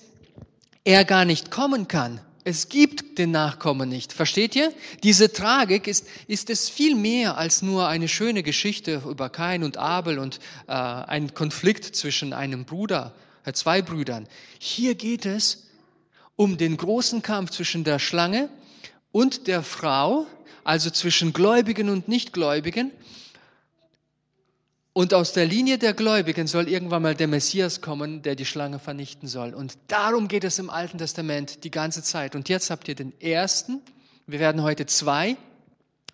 [0.85, 2.21] er gar nicht kommen kann.
[2.45, 4.13] Es gibt den Nachkommen nicht.
[4.13, 4.73] Versteht ihr?
[5.05, 9.77] Diese Tragik ist, ist es viel mehr als nur eine schöne Geschichte über Kain und
[9.77, 14.27] Abel und äh, ein Konflikt zwischen einem Bruder, äh, zwei Brüdern.
[14.59, 15.69] Hier geht es
[16.35, 18.49] um den großen Kampf zwischen der Schlange
[19.13, 20.27] und der Frau,
[20.65, 22.91] also zwischen Gläubigen und Nichtgläubigen.
[24.95, 28.79] Und aus der Linie der Gläubigen soll irgendwann mal der Messias kommen, der die Schlange
[28.79, 29.55] vernichten soll.
[29.55, 32.35] Und darum geht es im Alten Testament die ganze Zeit.
[32.35, 33.81] Und jetzt habt ihr den ersten.
[34.27, 35.37] Wir werden heute zwei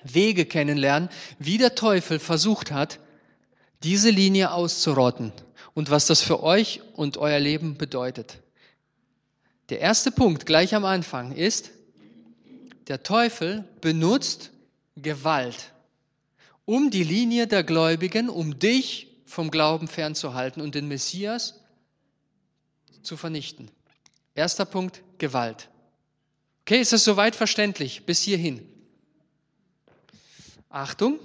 [0.04, 1.08] Wege kennenlernen,
[1.40, 3.00] wie der Teufel versucht hat,
[3.82, 5.32] diese Linie auszurotten
[5.74, 8.38] und was das für euch und euer Leben bedeutet.
[9.70, 11.70] Der erste Punkt gleich am Anfang ist,
[12.86, 14.50] der Teufel benutzt
[14.96, 15.72] Gewalt
[16.68, 21.54] um die Linie der Gläubigen, um dich vom Glauben fernzuhalten und den Messias
[23.00, 23.70] zu vernichten.
[24.34, 25.70] Erster Punkt, Gewalt.
[26.60, 28.68] Okay, ist das soweit verständlich bis hierhin?
[30.68, 31.18] Achtung,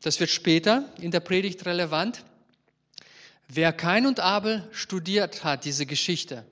[0.00, 2.22] das wird später in der Predigt relevant.
[3.48, 6.46] Wer Kain und Abel studiert hat, diese Geschichte,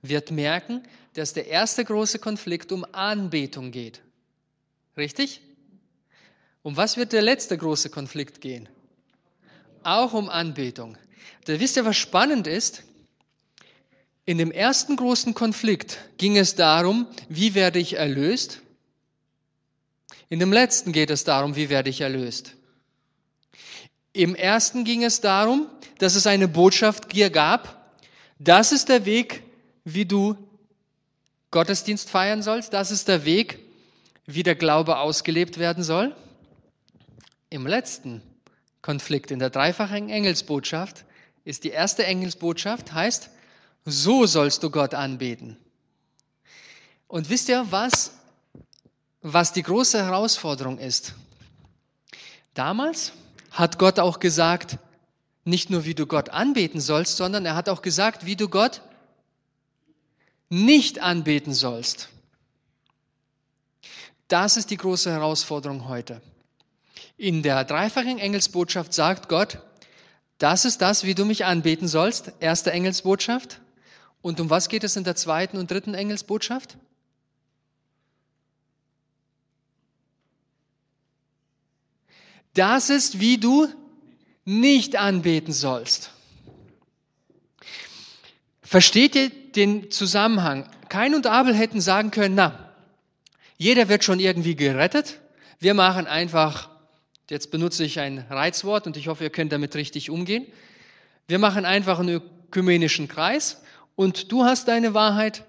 [0.00, 4.00] wird merken, dass der erste große Konflikt um Anbetung geht.
[4.96, 5.42] Richtig?
[6.62, 8.68] Um was wird der letzte große Konflikt gehen?
[9.82, 10.96] Auch um Anbetung.
[11.44, 12.82] Da wisst ihr, was spannend ist?
[14.24, 18.60] In dem ersten großen Konflikt ging es darum, wie werde ich erlöst?
[20.28, 22.54] In dem letzten geht es darum, wie werde ich erlöst?
[24.12, 25.68] Im ersten ging es darum,
[25.98, 27.92] dass es eine Botschaft hier gab.
[28.38, 29.42] Das ist der Weg,
[29.84, 30.36] wie du
[31.50, 32.72] Gottesdienst feiern sollst.
[32.74, 33.58] Das ist der Weg,
[34.26, 36.14] wie der Glaube ausgelebt werden soll.
[37.50, 38.22] Im letzten
[38.82, 41.04] Konflikt, in der dreifachen Engelsbotschaft,
[41.44, 43.30] ist die erste Engelsbotschaft, heißt,
[43.84, 45.56] so sollst du Gott anbeten.
[47.06, 48.12] Und wisst ihr, was,
[49.22, 51.14] was die große Herausforderung ist?
[52.52, 53.12] Damals
[53.50, 54.78] hat Gott auch gesagt,
[55.44, 58.82] nicht nur wie du Gott anbeten sollst, sondern er hat auch gesagt, wie du Gott
[60.50, 62.10] nicht anbeten sollst.
[64.28, 66.20] Das ist die große Herausforderung heute.
[67.18, 69.58] In der dreifachen Engelsbotschaft sagt Gott,
[70.38, 72.32] das ist das, wie du mich anbeten sollst.
[72.38, 73.60] Erste Engelsbotschaft.
[74.22, 76.78] Und um was geht es in der zweiten und dritten Engelsbotschaft?
[82.54, 83.66] Das ist, wie du
[84.44, 86.12] nicht anbeten sollst.
[88.62, 90.68] Versteht ihr den Zusammenhang?
[90.88, 92.72] Kain und Abel hätten sagen können, na,
[93.56, 95.20] jeder wird schon irgendwie gerettet.
[95.58, 96.77] Wir machen einfach
[97.30, 100.46] Jetzt benutze ich ein Reizwort und ich hoffe, ihr könnt damit richtig umgehen.
[101.26, 103.60] Wir machen einfach einen ökumenischen Kreis
[103.96, 105.44] und du hast deine Wahrheit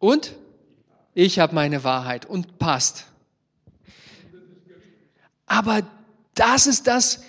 [0.00, 0.34] und
[1.14, 3.04] ich habe meine Wahrheit und passt.
[5.46, 5.82] Aber
[6.34, 7.22] das ist das,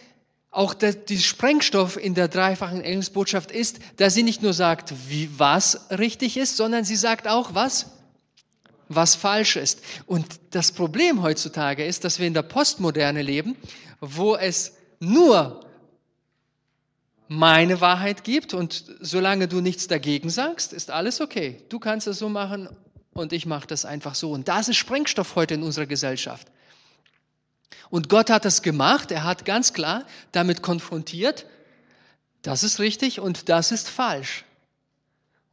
[0.49, 5.29] auch der, die Sprengstoff in der dreifachen Engelsbotschaft ist, dass sie nicht nur sagt, wie
[5.37, 7.91] was richtig ist, sondern sie sagt auch, was
[8.95, 9.81] was falsch ist.
[10.05, 13.55] Und das Problem heutzutage ist, dass wir in der Postmoderne leben,
[14.01, 15.65] wo es nur
[17.27, 21.63] meine Wahrheit gibt und solange du nichts dagegen sagst, ist alles okay.
[21.69, 22.67] Du kannst es so machen
[23.13, 24.31] und ich mache das einfach so.
[24.31, 26.47] Und das ist Sprengstoff heute in unserer Gesellschaft.
[27.89, 31.45] Und Gott hat das gemacht, er hat ganz klar damit konfrontiert,
[32.41, 34.43] das ist richtig und das ist falsch.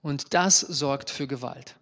[0.03, 1.75] Und das sorgt für Gewalt.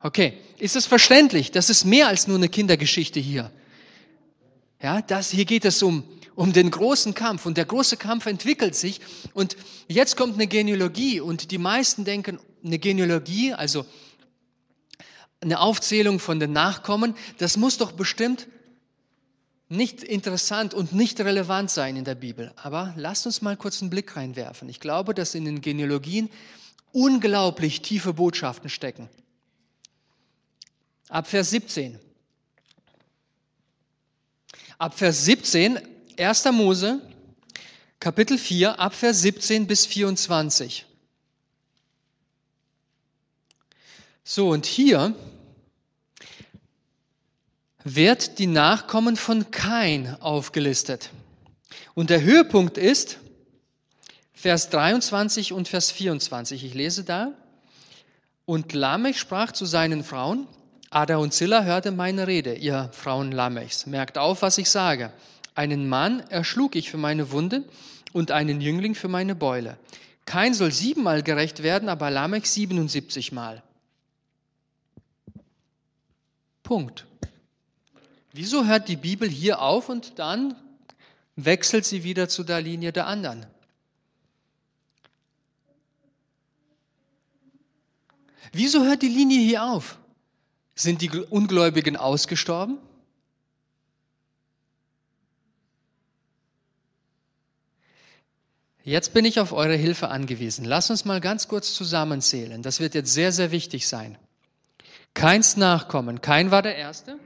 [0.00, 1.50] Okay, ist es verständlich?
[1.50, 3.52] Das ist mehr als nur eine Kindergeschichte hier.
[4.82, 8.74] Ja, das, hier geht es um, um den großen Kampf und der große Kampf entwickelt
[8.74, 9.00] sich
[9.34, 9.56] und
[9.88, 13.84] jetzt kommt eine Genealogie und die meisten denken, eine Genealogie, also
[15.42, 18.46] eine Aufzählung von den Nachkommen, das muss doch bestimmt
[19.68, 22.52] nicht interessant und nicht relevant sein in der Bibel.
[22.56, 24.68] Aber lasst uns mal kurz einen Blick reinwerfen.
[24.68, 26.28] Ich glaube, dass in den Genealogien
[26.92, 29.08] unglaublich tiefe Botschaften stecken.
[31.08, 31.98] Ab Vers 17.
[34.80, 35.78] Ab Vers 17,
[36.18, 36.44] 1.
[36.52, 37.02] Mose,
[38.00, 40.86] Kapitel 4, ab Vers 17 bis 24.
[44.24, 45.14] So, und hier
[47.84, 51.10] wird die Nachkommen von Kain aufgelistet.
[51.92, 53.18] Und der Höhepunkt ist
[54.32, 56.64] Vers 23 und Vers 24.
[56.64, 57.34] Ich lese da.
[58.46, 60.48] Und Lamech sprach zu seinen Frauen,
[60.92, 63.86] Ada und Zilla hörte meine Rede, ihr Frauen Lamechs.
[63.86, 65.12] Merkt auf, was ich sage.
[65.54, 67.64] Einen Mann erschlug ich für meine Wunde
[68.12, 69.78] und einen Jüngling für meine Beule.
[70.24, 73.62] Kein soll siebenmal gerecht werden, aber Lamech 77 Mal.
[76.64, 77.06] Punkt.
[78.32, 80.56] Wieso hört die Bibel hier auf und dann
[81.36, 83.46] wechselt sie wieder zu der Linie der anderen?
[88.52, 89.99] Wieso hört die Linie hier auf?
[90.80, 92.78] Sind die Ungläubigen ausgestorben?
[98.82, 100.64] Jetzt bin ich auf eure Hilfe angewiesen.
[100.64, 102.62] Lass uns mal ganz kurz zusammenzählen.
[102.62, 104.16] Das wird jetzt sehr, sehr wichtig sein.
[105.12, 106.22] Keins Nachkommen.
[106.22, 107.18] Kein war der Erste.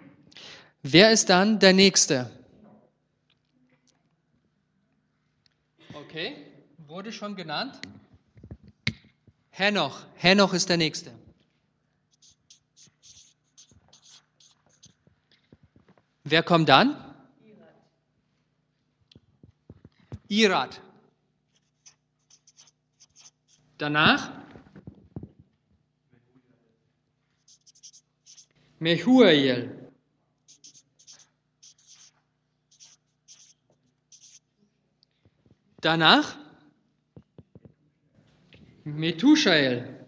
[0.82, 2.28] Wer ist dann der Nächste?
[5.92, 6.36] Okay,
[6.88, 7.78] wurde schon genannt.
[9.50, 10.00] Henoch.
[10.16, 11.12] Henoch ist der Nächste.
[16.24, 16.96] Wer kommt dann?
[20.28, 20.80] Irat.
[23.76, 24.32] Danach?
[28.78, 29.90] Mehuel.
[35.82, 36.36] Danach?
[38.84, 40.03] Methushael.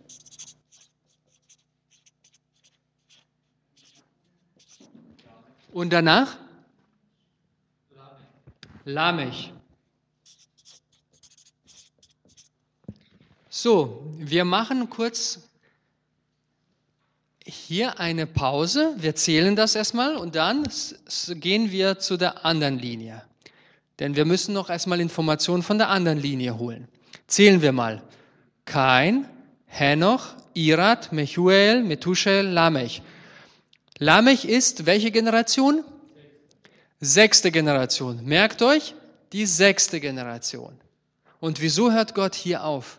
[5.76, 6.38] Und danach?
[8.86, 9.52] Lamech.
[13.50, 15.50] So, wir machen kurz
[17.44, 18.94] hier eine Pause.
[18.96, 20.66] Wir zählen das erstmal und dann
[21.28, 23.22] gehen wir zu der anderen Linie.
[23.98, 26.88] Denn wir müssen noch erstmal Informationen von der anderen Linie holen.
[27.26, 28.02] Zählen wir mal.
[28.64, 29.28] Kain,
[29.66, 33.02] Henoch, Irat, Mehuel, Methushel, Lamech.
[33.98, 35.84] Lamech ist welche Generation?
[37.00, 38.24] Sechste Generation.
[38.24, 38.94] Merkt euch,
[39.32, 40.78] die sechste Generation.
[41.40, 42.98] Und wieso hört Gott hier auf?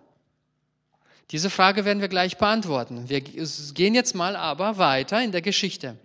[1.31, 3.09] Diese Frage werden wir gleich beantworten.
[3.09, 5.97] Wir gehen jetzt mal aber weiter in der Geschichte.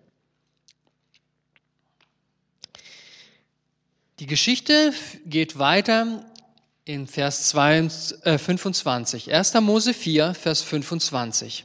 [4.19, 4.93] Die Geschichte
[5.27, 6.25] geht weiter
[6.85, 9.33] in Vers 25.
[9.33, 9.55] 1.
[9.55, 11.65] Äh, Mose 4, Vers 25.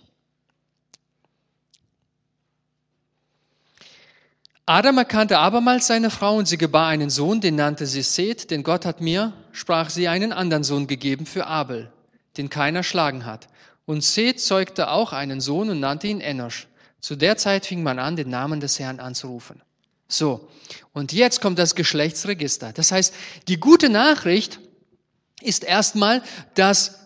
[4.68, 8.62] Adam erkannte abermals seine Frau und sie gebar einen Sohn, den nannte sie Seth, denn
[8.62, 11.92] Gott hat mir, sprach sie, einen anderen Sohn gegeben für Abel
[12.38, 13.48] den keiner schlagen hat.
[13.86, 16.68] Und Seth zeugte auch einen Sohn und nannte ihn Enosch.
[17.00, 19.62] Zu der Zeit fing man an, den Namen des Herrn anzurufen.
[20.08, 20.48] So,
[20.94, 22.74] und jetzt kommt das Geschlechtsregister.
[22.74, 23.14] Das heißt,
[23.48, 24.60] die gute Nachricht
[25.42, 26.24] ist erstmal,
[26.56, 27.00] dass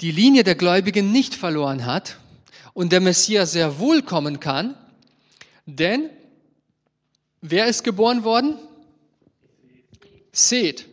[0.00, 2.18] die Linie der Gläubigen nicht verloren hat
[2.72, 4.76] und der Messias sehr wohl kommen kann,
[5.66, 6.08] denn
[7.40, 8.58] wer ist geboren worden?
[10.32, 10.86] Seth.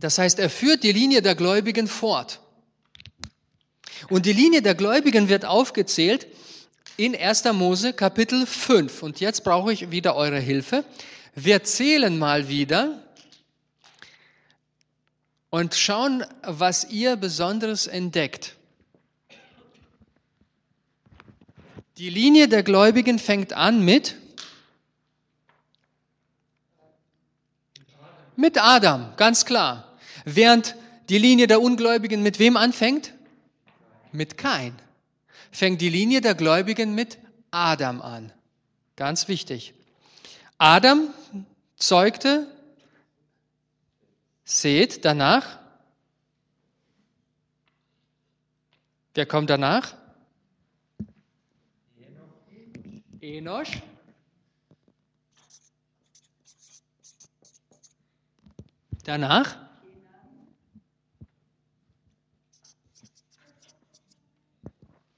[0.00, 2.40] Das heißt, er führt die Linie der Gläubigen fort.
[4.08, 6.26] Und die Linie der Gläubigen wird aufgezählt
[6.96, 7.44] in 1.
[7.52, 9.02] Mose Kapitel 5.
[9.02, 10.84] Und jetzt brauche ich wieder eure Hilfe.
[11.34, 13.02] Wir zählen mal wieder
[15.50, 18.56] und schauen, was ihr Besonderes entdeckt.
[21.98, 24.16] Die Linie der Gläubigen fängt an mit
[28.36, 29.96] mit Adam, ganz klar.
[30.24, 30.74] Während
[31.08, 33.12] die Linie der Ungläubigen mit wem anfängt?
[34.12, 34.74] Mit Kain.
[35.50, 37.18] Fängt die Linie der Gläubigen mit
[37.50, 38.32] Adam an.
[38.96, 39.74] Ganz wichtig.
[40.58, 41.08] Adam
[41.76, 42.46] zeugte
[44.44, 45.58] Seth danach.
[49.14, 49.94] Wer kommt danach?
[53.20, 53.82] Enosch.
[59.06, 59.56] Danach?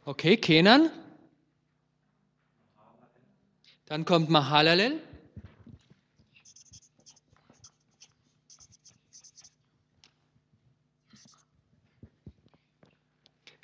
[0.05, 0.90] Okay, Kenan.
[3.87, 5.03] Dann kommt Mahalalel.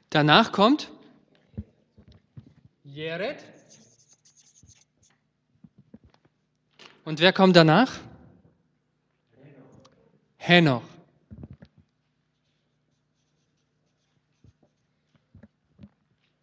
[0.08, 0.90] Danach kommt
[2.84, 3.44] Jered.
[7.04, 8.00] Und wer kommt danach?
[10.47, 10.82] Henoch.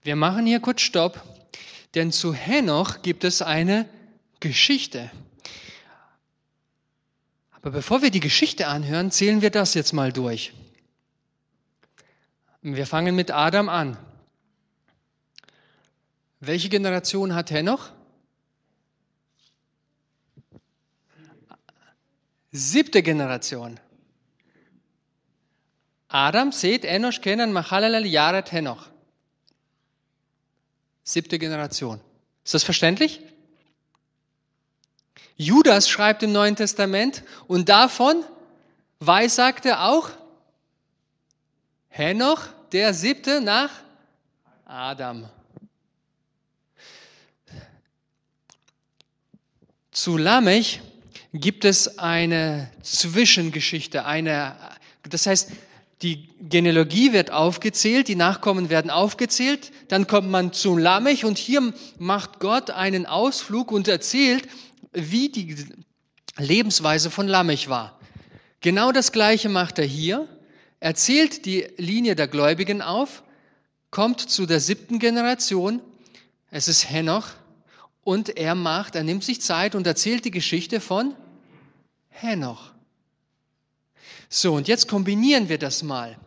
[0.02, 1.24] Wir machen hier kurz Stopp,
[1.94, 3.88] denn zu Henoch gibt es eine
[4.40, 5.12] Geschichte.
[7.52, 10.52] Aber bevor wir die Geschichte anhören, zählen wir das jetzt mal durch.
[12.64, 13.98] Wir fangen mit Adam an.
[16.40, 17.92] Welche Generation hat Henoch?
[22.52, 23.80] Siebte Generation.
[26.12, 28.90] Adam, Seth, Enosh, Kenan, Mahalalel, Jared, Henoch.
[31.04, 32.02] Siebte Generation.
[32.44, 33.22] Ist das verständlich?
[35.38, 38.24] Judas schreibt im Neuen Testament und davon
[39.00, 40.10] weissagte auch
[41.88, 43.72] Henoch, der siebte nach
[44.66, 45.28] Adam.
[49.92, 50.82] Zu Lamech
[51.34, 54.56] gibt es eine Zwischengeschichte, eine,
[55.04, 55.52] das heißt,
[56.02, 61.74] die Genealogie wird aufgezählt, die Nachkommen werden aufgezählt, dann kommt man zu Lamech und hier
[62.00, 64.48] macht Gott einen Ausflug und erzählt,
[64.94, 65.56] wie die
[66.38, 68.00] Lebensweise von Lamech war.
[68.62, 70.28] Genau das Gleiche macht er hier,
[70.80, 73.24] erzählt die Linie der Gläubigen auf,
[73.92, 75.82] kommt zu der siebten Generation,
[76.50, 77.28] es ist Henoch,
[78.04, 81.14] und er macht, er nimmt sich Zeit und erzählt die Geschichte von
[82.10, 82.72] Henoch.
[84.34, 86.18] So, und jetzt kombinieren wir das mal.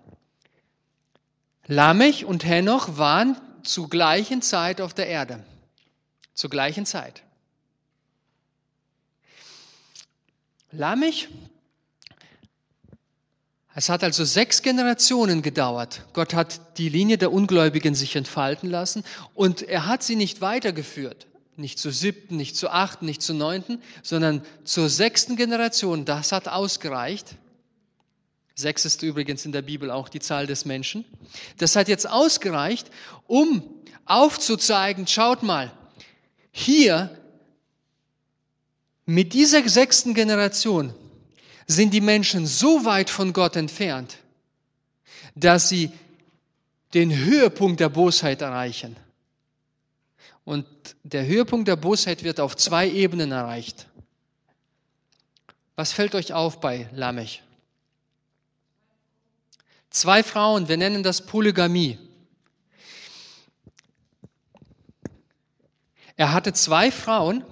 [1.67, 5.43] Lamech und Henoch waren zur gleichen Zeit auf der Erde.
[6.35, 7.23] Zur gleichen Zeit.
[10.71, 11.29] Lamech,
[13.75, 16.05] es hat also sechs Generationen gedauert.
[16.13, 19.03] Gott hat die Linie der Ungläubigen sich entfalten lassen
[19.33, 21.27] und er hat sie nicht weitergeführt.
[21.57, 26.05] Nicht zur siebten, nicht zur achten, nicht zur neunten, sondern zur sechsten Generation.
[26.05, 27.37] Das hat ausgereicht.
[28.55, 31.05] Sechs ist übrigens in der Bibel auch die Zahl des Menschen.
[31.59, 32.91] Das hat jetzt ausgereicht,
[33.27, 33.63] um
[34.05, 35.73] aufzuzeigen, schaut mal,
[36.53, 37.19] hier
[39.07, 40.95] mit dieser sechsten Generation
[41.67, 44.19] sind die Menschen so weit von Gott entfernt,
[45.35, 45.91] dass sie
[46.95, 48.97] den Höhepunkt der Bosheit erreichen.
[50.45, 50.67] Und
[51.03, 53.89] der Höhepunkt der Bosheit wird auf zwei Ebenen erreicht.
[55.75, 57.43] Was fällt euch auf bei Lamech?
[59.95, 62.01] Zwei Frauen, wir nennen das Polygamie.
[66.16, 67.45] Er hatte zwei Frauen.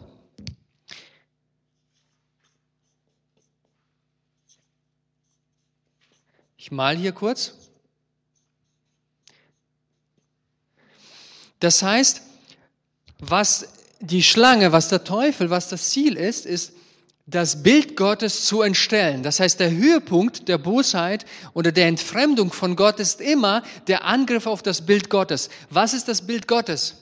[6.56, 7.54] Ich mal hier kurz.
[11.60, 12.22] Das heißt,
[13.20, 13.68] was
[14.00, 16.72] die Schlange, was der Teufel, was das Ziel ist, ist,
[17.32, 19.22] das Bild Gottes zu entstellen.
[19.22, 21.24] Das heißt, der Höhepunkt der Bosheit
[21.54, 25.50] oder der Entfremdung von Gott ist immer der Angriff auf das Bild Gottes.
[25.70, 26.96] Was ist das Bild Gottes?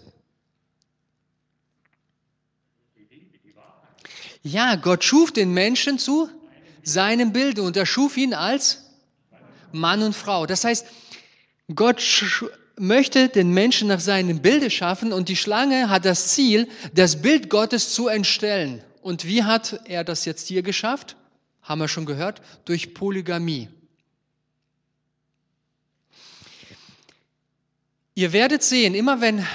[4.43, 6.31] Ja, Gott schuf den Menschen zu
[6.83, 8.85] seinem Bild und er schuf ihn als
[9.73, 10.47] Mann und Frau.
[10.47, 10.87] Das heißt,
[11.75, 12.03] Gott
[12.79, 17.51] möchte den Menschen nach seinem Bilde schaffen und die Schlange hat das Ziel, das Bild
[17.51, 18.83] Gottes zu entstellen.
[19.01, 21.17] Und wie hat er das jetzt hier geschafft?
[21.63, 22.43] Haben wir schon gehört?
[22.65, 23.69] Durch Polygamie.
[28.15, 29.47] Ihr werdet sehen, immer wenn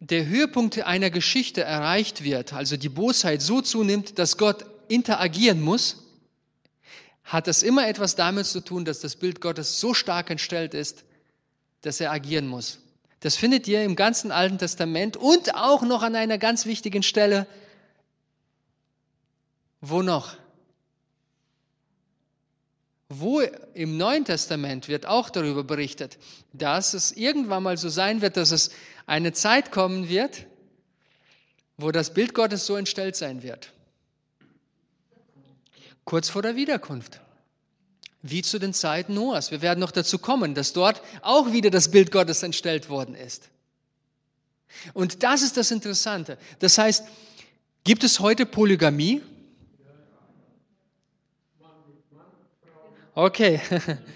[0.00, 6.04] der Höhepunkt einer Geschichte erreicht wird, also die Bosheit so zunimmt, dass Gott interagieren muss,
[7.22, 11.04] hat das immer etwas damit zu tun, dass das Bild Gottes so stark entstellt ist,
[11.80, 12.80] dass er agieren muss.
[13.20, 17.46] Das findet ihr im ganzen Alten Testament und auch noch an einer ganz wichtigen Stelle.
[19.86, 20.34] Wo noch?
[23.10, 23.40] Wo
[23.74, 26.16] im Neuen Testament wird auch darüber berichtet,
[26.54, 28.70] dass es irgendwann mal so sein wird, dass es
[29.06, 30.46] eine Zeit kommen wird,
[31.76, 33.72] wo das Bild Gottes so entstellt sein wird.
[36.04, 37.20] Kurz vor der Wiederkunft
[38.22, 39.50] wie zu den Zeiten Noahs.
[39.50, 43.50] Wir werden noch dazu kommen, dass dort auch wieder das Bild Gottes entstellt worden ist.
[44.94, 46.38] Und das ist das Interessante.
[46.58, 47.04] Das heißt,
[47.84, 49.20] gibt es heute Polygamie?
[53.16, 53.60] Okay,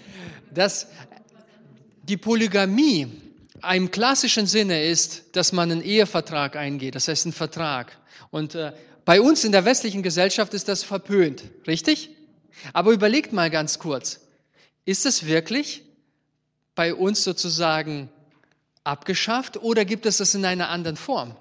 [0.55, 0.89] das,
[2.03, 3.07] die Polygamie
[3.73, 7.97] im klassischen Sinne ist, dass man einen Ehevertrag eingeht, das heißt einen Vertrag.
[8.31, 8.73] Und äh,
[9.05, 12.11] bei uns in der westlichen Gesellschaft ist das verpönt, richtig?
[12.73, 14.21] Aber überlegt mal ganz kurz,
[14.85, 15.83] ist es wirklich
[16.75, 18.09] bei uns sozusagen
[18.83, 21.37] abgeschafft oder gibt es das in einer anderen Form?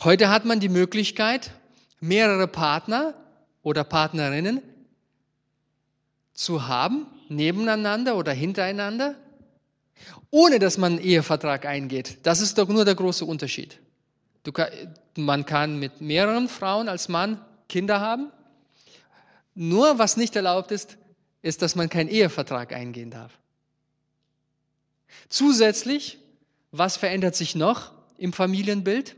[0.00, 1.52] Heute hat man die Möglichkeit,
[2.00, 3.14] mehrere Partner
[3.62, 4.62] oder Partnerinnen
[6.38, 9.14] zu haben, nebeneinander oder hintereinander,
[10.30, 12.18] ohne dass man einen Ehevertrag eingeht.
[12.22, 13.78] Das ist doch nur der große Unterschied.
[14.52, 14.68] Kann,
[15.16, 18.30] man kann mit mehreren Frauen als Mann Kinder haben
[19.58, 20.98] nur was nicht erlaubt ist,
[21.42, 23.32] ist, dass man keinen Ehevertrag eingehen darf.
[25.28, 26.18] Zusätzlich,
[26.70, 29.16] was verändert sich noch im Familienbild?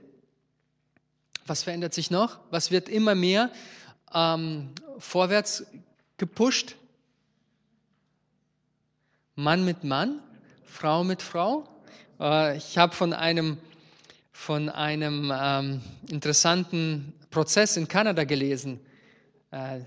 [1.44, 2.40] Was verändert sich noch?
[2.50, 3.50] Was wird immer mehr
[4.14, 5.66] ähm, vorwärts
[6.16, 6.76] gepusht?
[9.42, 10.20] Mann mit Mann,
[10.64, 11.64] Frau mit Frau.
[12.20, 13.58] Äh, ich habe von einem
[14.32, 18.80] von einem ähm, interessanten Prozess in Kanada gelesen.
[19.50, 19.80] Äh,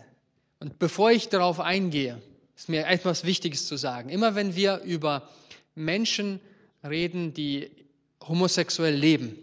[0.60, 2.22] und bevor ich darauf eingehe,
[2.56, 4.10] ist mir etwas Wichtiges zu sagen.
[4.10, 5.28] Immer wenn wir über
[5.76, 6.40] Menschen
[6.88, 7.72] reden, die
[8.22, 9.36] homosexuell leben,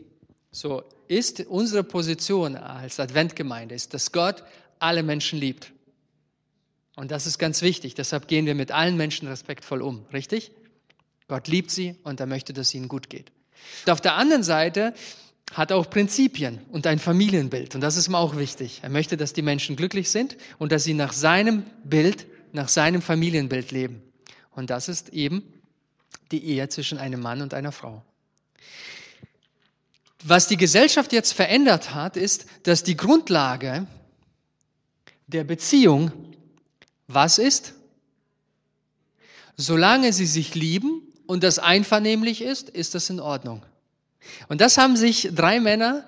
[0.52, 4.44] so ist unsere Position als Adventgemeinde, ist, dass Gott
[4.78, 5.72] alle Menschen liebt.
[7.00, 7.94] Und das ist ganz wichtig.
[7.94, 10.04] Deshalb gehen wir mit allen Menschen respektvoll um.
[10.12, 10.52] Richtig?
[11.28, 13.32] Gott liebt sie und er möchte, dass es ihnen gut geht.
[13.86, 14.92] Und auf der anderen Seite
[15.54, 17.74] hat er auch Prinzipien und ein Familienbild.
[17.74, 18.80] Und das ist ihm auch wichtig.
[18.82, 23.00] Er möchte, dass die Menschen glücklich sind und dass sie nach seinem Bild, nach seinem
[23.00, 24.02] Familienbild leben.
[24.50, 25.42] Und das ist eben
[26.32, 28.04] die Ehe zwischen einem Mann und einer Frau.
[30.22, 33.86] Was die Gesellschaft jetzt verändert hat, ist, dass die Grundlage
[35.28, 36.29] der Beziehung
[37.14, 37.74] was ist?
[39.56, 43.62] Solange sie sich lieben und das einvernehmlich ist, ist das in Ordnung.
[44.48, 46.04] Und das haben sich drei Männer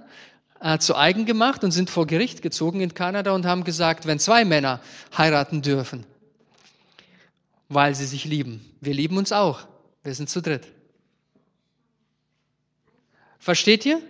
[0.61, 4.19] äh, zu eigen gemacht und sind vor Gericht gezogen in Kanada und haben gesagt, wenn
[4.19, 4.81] zwei Männer
[5.17, 6.07] heiraten dürfen,
[7.69, 9.67] weil sie sich lieben, wir lieben uns auch,
[10.03, 10.69] wir sind zu dritt.
[13.39, 14.01] Versteht ihr?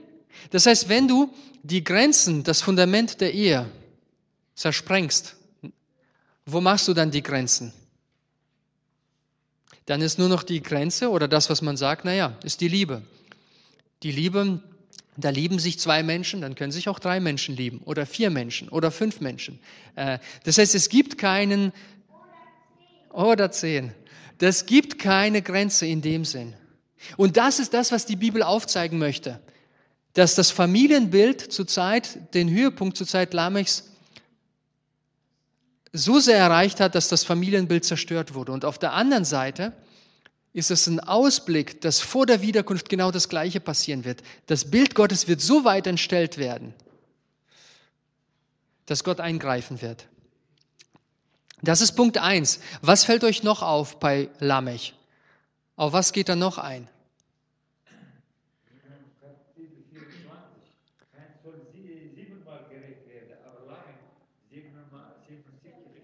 [0.51, 1.33] Das heißt, wenn du
[1.63, 3.71] die Grenzen, das Fundament der Ehe
[4.55, 5.37] zersprengst,
[6.47, 7.73] wo machst du dann die Grenzen?
[9.87, 13.03] Dann ist nur noch die Grenze oder das, was man sagt, naja, ist die Liebe.
[14.03, 14.61] Die Liebe,
[15.17, 18.69] da lieben sich zwei Menschen, dann können sich auch drei Menschen lieben oder vier Menschen
[18.69, 19.59] oder fünf Menschen.
[19.97, 21.73] Äh, das heißt, es gibt keinen,
[23.13, 23.93] oder zehn.
[24.39, 26.55] Das gibt keine Grenze in dem Sinn.
[27.17, 29.41] Und das ist das, was die Bibel aufzeigen möchte.
[30.15, 33.92] Dass das Familienbild zur Zeit, den Höhepunkt zur Zeit Lamechs
[35.93, 38.53] so sehr erreicht hat, dass das Familienbild zerstört wurde.
[38.53, 39.73] Und auf der anderen Seite
[40.53, 44.23] ist es ein Ausblick, dass vor der Wiederkunft genau das Gleiche passieren wird.
[44.47, 46.75] Das Bild Gottes wird so weit entstellt werden,
[48.87, 50.07] dass Gott eingreifen wird.
[51.63, 52.61] Das ist Punkt eins.
[52.81, 54.95] Was fällt euch noch auf bei Lamech?
[55.77, 56.89] Auf was geht er noch ein?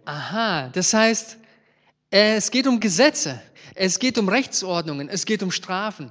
[0.09, 1.36] Aha, das heißt,
[2.09, 3.42] es geht um Gesetze,
[3.74, 6.11] es geht um Rechtsordnungen, es geht um Strafen.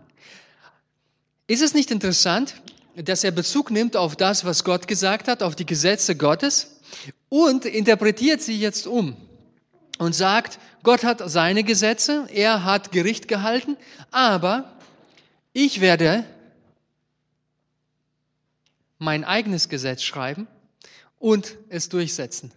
[1.48, 2.62] Ist es nicht interessant,
[2.96, 6.80] dass er Bezug nimmt auf das, was Gott gesagt hat, auf die Gesetze Gottes
[7.30, 9.18] und interpretiert sie jetzt um
[9.98, 13.78] und sagt, Gott hat seine Gesetze, er hat Gericht gehalten,
[14.12, 14.78] aber
[15.54, 16.24] ich werde
[19.00, 20.48] mein eigenes Gesetz schreiben
[21.18, 22.52] und es durchsetzen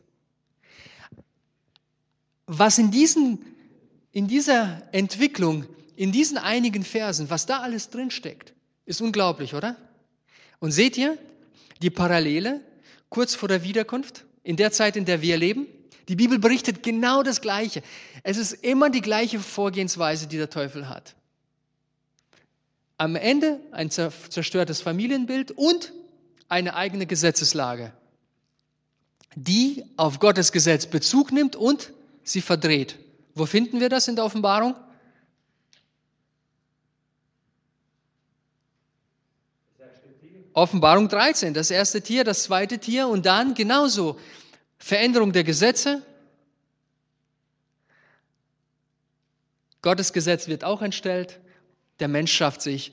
[2.53, 3.39] was in, diesen,
[4.11, 8.55] in dieser Entwicklung, in diesen einigen Versen, was da alles drinsteckt,
[8.87, 9.77] ist unglaublich, oder?
[10.59, 11.17] Und seht ihr
[11.81, 12.61] die Parallele
[13.09, 15.69] kurz vor der Wiederkunft, in der Zeit, in der wir leben?
[16.09, 17.83] Die Bibel berichtet genau das Gleiche.
[18.25, 21.15] Es ist immer die gleiche Vorgehensweise, die der Teufel hat.
[22.99, 25.93] Am Ende ein zerstörtes Familienbild und
[26.49, 27.93] eine eigene Gesetzeslage,
[29.37, 31.93] die auf Gottes Gesetz Bezug nimmt und
[32.23, 32.99] sie verdreht.
[33.35, 34.75] Wo finden wir das in der Offenbarung?
[40.53, 44.19] Offenbarung 13, das erste Tier, das zweite Tier und dann genauso
[44.79, 46.03] Veränderung der Gesetze.
[49.83, 51.39] Gottes Gesetz wird auch entstellt,
[52.01, 52.93] der Mensch schafft sich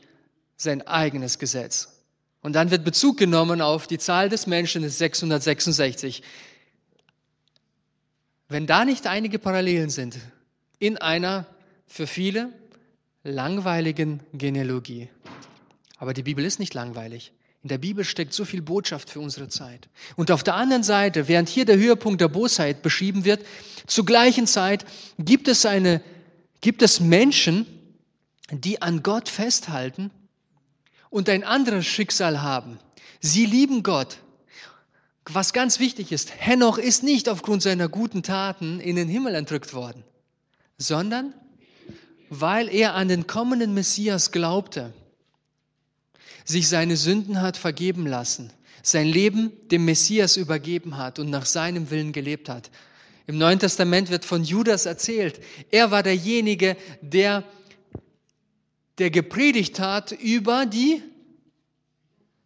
[0.55, 2.03] sein eigenes Gesetz.
[2.41, 6.23] Und dann wird Bezug genommen auf die Zahl des Menschen, ist 666.
[8.49, 10.17] Wenn da nicht einige Parallelen sind
[10.79, 11.45] in einer
[11.85, 12.53] für viele
[13.23, 15.09] langweiligen Genealogie.
[15.97, 17.33] Aber die Bibel ist nicht langweilig.
[17.63, 19.89] In der Bibel steckt so viel Botschaft für unsere Zeit.
[20.15, 23.45] Und auf der anderen Seite, während hier der Höhepunkt der Bosheit beschrieben wird,
[23.87, 24.85] zur gleichen Zeit
[25.17, 26.01] gibt es eine,
[26.61, 27.65] gibt es Menschen,
[28.51, 30.11] die an Gott festhalten
[31.09, 32.79] und ein anderes Schicksal haben.
[33.19, 34.19] Sie lieben Gott,
[35.33, 39.73] was ganz wichtig ist, Henoch ist nicht aufgrund seiner guten Taten in den Himmel entrückt
[39.73, 40.03] worden,
[40.77, 41.33] sondern
[42.29, 44.93] weil er an den kommenden Messias glaubte,
[46.45, 48.51] sich seine Sünden hat vergeben lassen,
[48.83, 52.69] sein Leben dem Messias übergeben hat und nach seinem Willen gelebt hat.
[53.27, 57.43] Im Neuen Testament wird von Judas erzählt, er war derjenige, der,
[58.97, 61.01] der gepredigt hat über die,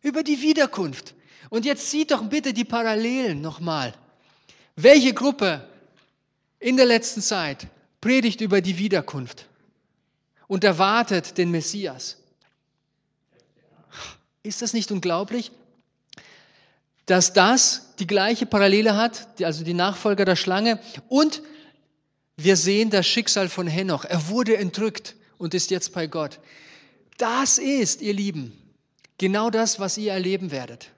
[0.01, 1.13] über die Wiederkunft.
[1.51, 3.93] Und jetzt sieht doch bitte die Parallelen nochmal.
[4.77, 5.67] Welche Gruppe
[6.59, 7.67] in der letzten Zeit
[7.99, 9.47] predigt über die Wiederkunft
[10.47, 12.15] und erwartet den Messias?
[14.43, 15.51] Ist das nicht unglaublich,
[17.05, 20.79] dass das die gleiche Parallele hat, also die Nachfolger der Schlange
[21.09, 21.41] und
[22.37, 24.05] wir sehen das Schicksal von Henoch.
[24.05, 26.39] Er wurde entrückt und ist jetzt bei Gott.
[27.17, 28.57] Das ist, ihr Lieben,
[29.17, 30.91] genau das, was ihr erleben werdet.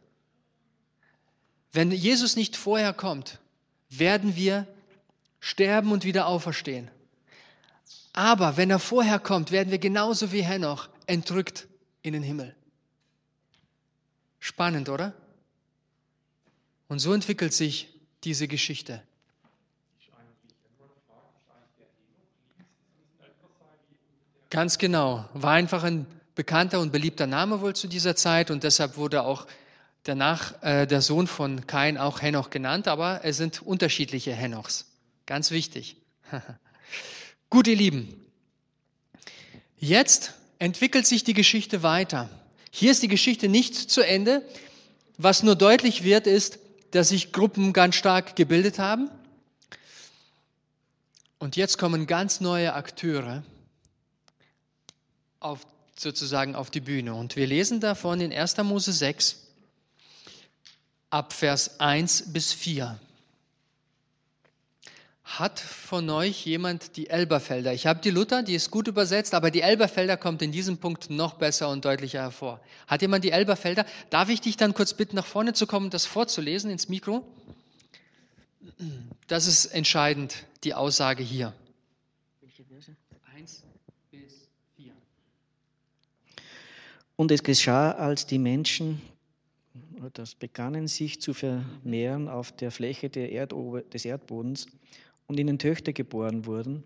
[1.73, 3.39] Wenn Jesus nicht vorher kommt,
[3.89, 4.67] werden wir
[5.39, 6.89] sterben und wieder auferstehen.
[8.13, 11.67] Aber wenn er vorher kommt, werden wir genauso wie Henoch entrückt
[12.03, 12.55] in den Himmel.
[14.39, 15.13] Spannend, oder?
[16.87, 17.89] Und so entwickelt sich
[18.23, 19.01] diese Geschichte.
[24.51, 25.27] Ganz genau.
[25.33, 26.05] War einfach ein
[26.35, 29.47] bekannter und beliebter Name wohl zu dieser Zeit und deshalb wurde auch
[30.03, 34.85] danach äh, der Sohn von Kain auch Henoch genannt, aber es sind unterschiedliche Henochs.
[35.25, 35.97] Ganz wichtig.
[37.49, 38.19] Gut, ihr Lieben.
[39.77, 42.29] Jetzt entwickelt sich die Geschichte weiter.
[42.71, 44.45] Hier ist die Geschichte nicht zu Ende.
[45.17, 46.59] Was nur deutlich wird, ist,
[46.91, 49.09] dass sich Gruppen ganz stark gebildet haben.
[51.37, 53.43] Und jetzt kommen ganz neue Akteure
[55.39, 55.65] auf,
[55.97, 57.13] sozusagen auf die Bühne.
[57.13, 58.57] Und wir lesen davon in 1.
[58.57, 59.42] Mose 6
[61.13, 62.99] ab Vers 1 bis 4.
[65.23, 67.71] Hat von euch jemand die Elberfelder?
[67.71, 71.11] Ich habe die Luther, die ist gut übersetzt, aber die Elberfelder kommt in diesem Punkt
[71.11, 72.59] noch besser und deutlicher hervor.
[72.87, 73.85] Hat jemand die Elberfelder?
[74.09, 77.23] Darf ich dich dann kurz bitten, nach vorne zu kommen und das vorzulesen ins Mikro?
[79.27, 81.53] Das ist entscheidend, die Aussage hier.
[87.15, 88.99] Und es geschah, als die Menschen
[90.09, 94.67] das begannen sich zu vermehren auf der Fläche der Erdober des Erdbodens
[95.27, 96.83] und ihnen Töchter geboren wurden,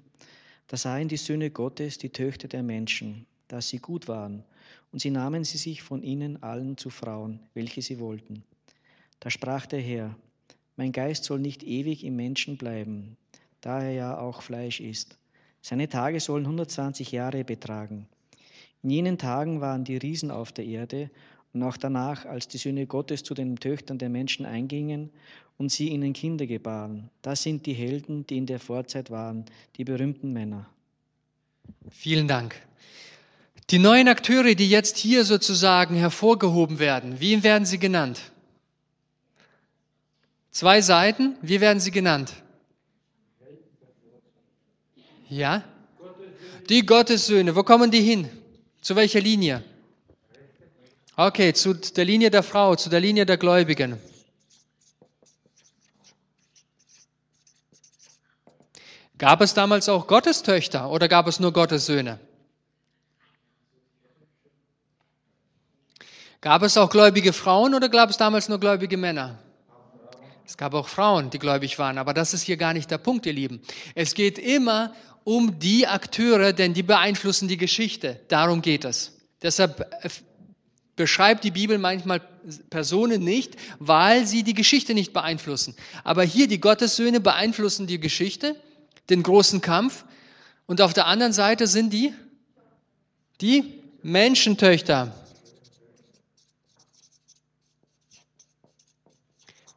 [0.68, 4.44] da sahen die Söhne Gottes die Töchter der Menschen, dass sie gut waren,
[4.92, 8.44] und sie nahmen sie sich von ihnen allen zu Frauen, welche sie wollten.
[9.20, 10.16] Da sprach der Herr,
[10.76, 13.18] mein Geist soll nicht ewig im Menschen bleiben,
[13.62, 15.18] da er ja auch Fleisch ist.
[15.62, 18.08] Seine Tage sollen 120 Jahre betragen.
[18.84, 21.10] In jenen Tagen waren die Riesen auf der Erde
[21.58, 25.10] und auch danach, als die Söhne Gottes zu den Töchtern der Menschen eingingen
[25.58, 27.10] und sie ihnen Kinder gebaren.
[27.24, 29.46] Das sind die Helden, die in der Vorzeit waren,
[29.76, 30.68] die berühmten Männer.
[31.90, 32.56] Vielen Dank.
[33.72, 38.32] Die neuen Akteure, die jetzt hier sozusagen hervorgehoben werden, wie werden sie genannt?
[40.52, 42.34] Zwei Seiten, wie werden sie genannt?
[45.28, 45.64] Ja?
[46.70, 48.30] Die Gottessöhne, wo kommen die hin?
[48.82, 49.64] Zu welcher Linie?
[51.20, 54.00] Okay, zu der Linie der Frau, zu der Linie der Gläubigen.
[59.18, 62.20] Gab es damals auch Gottes Töchter oder gab es nur Gottes Söhne?
[66.40, 69.40] Gab es auch gläubige Frauen oder gab es damals nur gläubige Männer?
[70.46, 73.26] Es gab auch Frauen, die gläubig waren, aber das ist hier gar nicht der Punkt,
[73.26, 73.64] ihr Lieben.
[73.96, 74.94] Es geht immer
[75.24, 78.22] um die Akteure, denn die beeinflussen die Geschichte.
[78.28, 79.18] Darum geht es.
[79.42, 80.10] Deshalb äh,
[80.98, 82.20] beschreibt die Bibel manchmal
[82.70, 85.76] Personen nicht, weil sie die Geschichte nicht beeinflussen.
[86.04, 88.56] Aber hier die Gottessöhne beeinflussen die Geschichte,
[89.10, 90.04] den großen Kampf.
[90.66, 92.14] Und auf der anderen Seite sind die,
[93.40, 95.14] die Menschentöchter.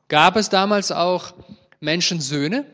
[0.08, 1.34] Gab es damals auch
[1.78, 2.66] Menschensöhne?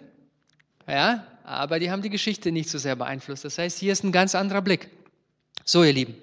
[0.88, 3.44] Ja, aber die haben die Geschichte nicht so sehr beeinflusst.
[3.44, 4.88] Das heißt, hier ist ein ganz anderer Blick.
[5.64, 6.14] So, ihr Lieben.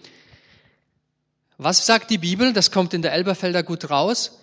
[1.64, 2.52] Was sagt die Bibel?
[2.52, 4.38] Das kommt in der Elberfelder gut raus.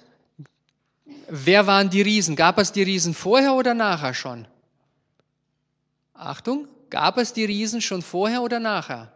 [1.28, 2.34] Wer waren die Riesen?
[2.34, 4.48] Gab es die Riesen vorher oder nachher schon?
[6.14, 9.12] Achtung, gab es die Riesen schon vorher oder nachher?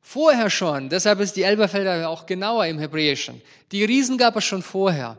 [0.00, 0.88] Vorher schon.
[0.88, 3.42] Deshalb ist die Elberfelder auch genauer im Hebräischen.
[3.70, 5.18] Die Riesen gab es schon vorher.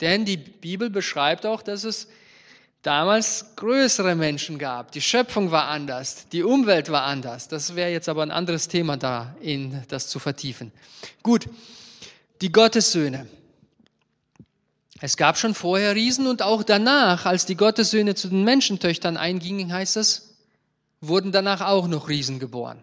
[0.00, 2.08] Denn die Bibel beschreibt auch, dass es
[2.86, 4.92] damals größere Menschen gab.
[4.92, 7.48] Die Schöpfung war anders, die Umwelt war anders.
[7.48, 10.70] Das wäre jetzt aber ein anderes Thema da, in das zu vertiefen.
[11.24, 11.48] Gut,
[12.42, 13.26] die Gottessöhne.
[15.00, 19.72] Es gab schon vorher Riesen und auch danach, als die Gottessöhne zu den Menschentöchtern eingingen,
[19.72, 20.36] heißt es,
[21.00, 22.78] wurden danach auch noch Riesen geboren.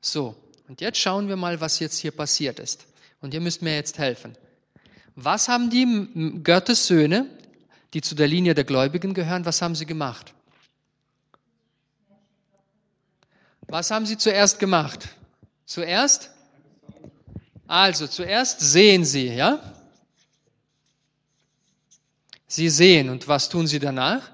[0.00, 0.34] So,
[0.68, 2.86] und jetzt schauen wir mal, was jetzt hier passiert ist.
[3.20, 4.36] Und ihr müsst mir jetzt helfen.
[5.14, 7.26] Was haben die Gottessöhne
[7.94, 10.34] die zu der Linie der Gläubigen gehören, was haben sie gemacht?
[13.68, 15.08] Was haben sie zuerst gemacht?
[15.64, 16.30] Zuerst?
[17.66, 19.60] Also, zuerst sehen sie, ja?
[22.46, 24.30] Sie sehen und was tun sie danach?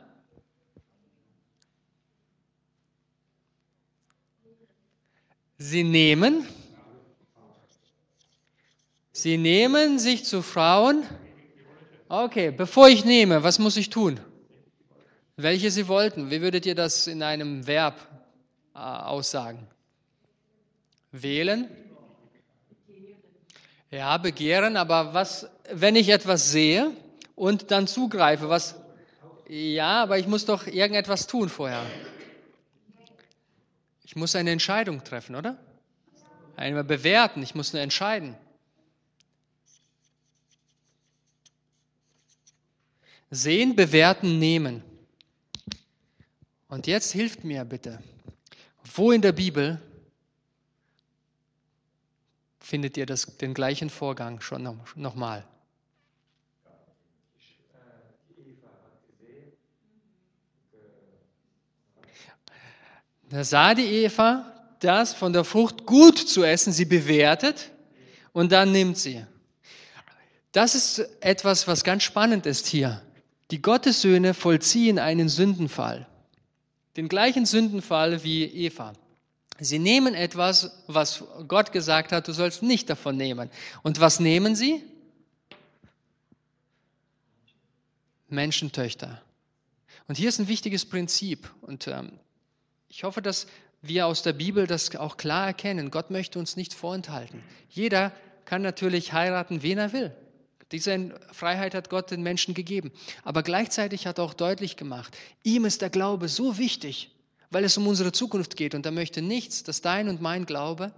[5.58, 6.46] Sie nehmen
[9.18, 11.02] Sie nehmen sich zu Frauen.
[12.10, 14.18] Okay, bevor ich nehme, was muss ich tun?
[15.36, 16.30] Welche Sie wollten.
[16.30, 17.94] Wie würdet ihr das in einem Verb
[18.74, 19.66] äh, aussagen?
[21.12, 21.68] Wählen?
[23.90, 26.92] Ja, begehren, aber was, wenn ich etwas sehe
[27.34, 28.74] und dann zugreife, was,
[29.46, 31.82] ja, aber ich muss doch irgendetwas tun vorher.
[34.04, 35.58] Ich muss eine Entscheidung treffen, oder?
[36.56, 38.34] Einmal bewerten, ich muss nur entscheiden.
[43.30, 44.82] Sehen, bewerten, nehmen.
[46.68, 48.02] Und jetzt hilft mir bitte,
[48.94, 49.80] wo in der Bibel
[52.60, 55.42] findet ihr das, den gleichen Vorgang schon noch, noch?
[63.30, 67.70] Da sah die Eva das von der Frucht gut zu essen, sie bewertet
[68.32, 69.24] und dann nimmt sie.
[70.52, 73.02] Das ist etwas, was ganz spannend ist hier.
[73.50, 76.06] Die Gottessöhne vollziehen einen Sündenfall.
[76.96, 78.92] Den gleichen Sündenfall wie Eva.
[79.58, 83.50] Sie nehmen etwas, was Gott gesagt hat, du sollst nicht davon nehmen.
[83.82, 84.82] Und was nehmen sie?
[88.28, 89.22] Menschentöchter.
[90.06, 91.50] Und hier ist ein wichtiges Prinzip.
[91.62, 92.12] Und ähm,
[92.88, 93.46] ich hoffe, dass
[93.82, 95.90] wir aus der Bibel das auch klar erkennen.
[95.90, 97.42] Gott möchte uns nicht vorenthalten.
[97.68, 98.12] Jeder
[98.44, 100.14] kann natürlich heiraten, wen er will.
[100.72, 102.92] Diese Freiheit hat Gott den Menschen gegeben.
[103.24, 107.10] Aber gleichzeitig hat er auch deutlich gemacht, ihm ist der Glaube so wichtig,
[107.50, 110.92] weil es um unsere Zukunft geht und er möchte nichts, dass dein und mein Glaube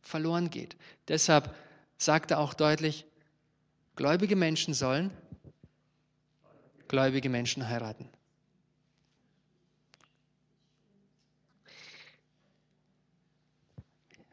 [0.00, 0.76] verloren geht.
[1.08, 1.54] Deshalb
[1.98, 3.04] sagt er auch deutlich,
[3.96, 5.10] gläubige Menschen sollen
[6.90, 8.08] gläubige Menschen heiraten.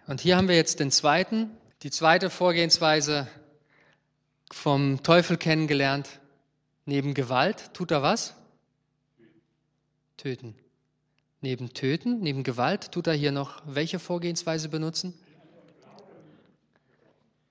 [0.07, 3.27] Und hier haben wir jetzt den zweiten, die zweite Vorgehensweise
[4.51, 6.19] vom Teufel kennengelernt.
[6.85, 8.33] Neben Gewalt tut er was?
[10.17, 10.55] Töten.
[11.41, 15.13] Neben Töten, neben Gewalt tut er hier noch welche Vorgehensweise benutzen?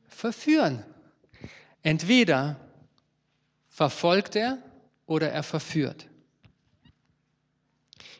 [0.09, 0.83] Verführen.
[1.83, 2.59] Entweder
[3.69, 4.59] verfolgt er
[5.07, 6.09] oder er verführt.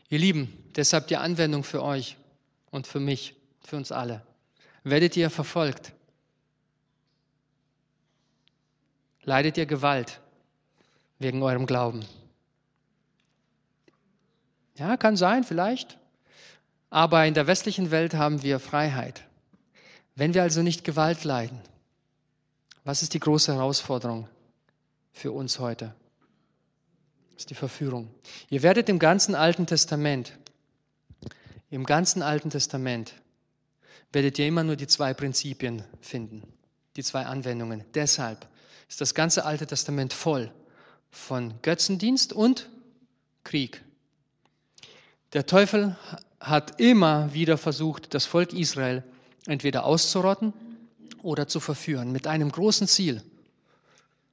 [0.09, 2.17] Ihr Lieben, deshalb die Anwendung für euch
[2.71, 4.25] und für mich, für uns alle.
[4.85, 5.93] Werdet ihr verfolgt?
[9.27, 10.21] Leidet ihr Gewalt
[11.19, 12.07] wegen eurem Glauben?
[14.77, 15.99] Ja, kann sein, vielleicht.
[16.91, 19.27] Aber in der westlichen Welt haben wir Freiheit.
[20.15, 21.61] Wenn wir also nicht Gewalt leiden,
[22.85, 24.29] was ist die große Herausforderung
[25.13, 25.93] für uns heute?
[27.33, 28.09] Das ist die Verführung.
[28.49, 30.39] Ihr werdet im ganzen Alten Testament,
[31.69, 33.15] im ganzen Alten Testament,
[34.13, 36.45] werdet ihr immer nur die zwei Prinzipien finden,
[36.95, 37.85] die zwei Anwendungen.
[37.93, 38.47] Deshalb
[38.89, 40.53] ist das ganze Alte Testament voll
[41.11, 42.69] von Götzendienst und
[43.45, 43.83] Krieg.
[45.33, 45.97] Der Teufel
[46.41, 49.03] hat immer wieder versucht, das Volk Israel
[49.47, 50.53] entweder auszurotten
[51.23, 53.23] oder zu verführen, mit einem großen Ziel,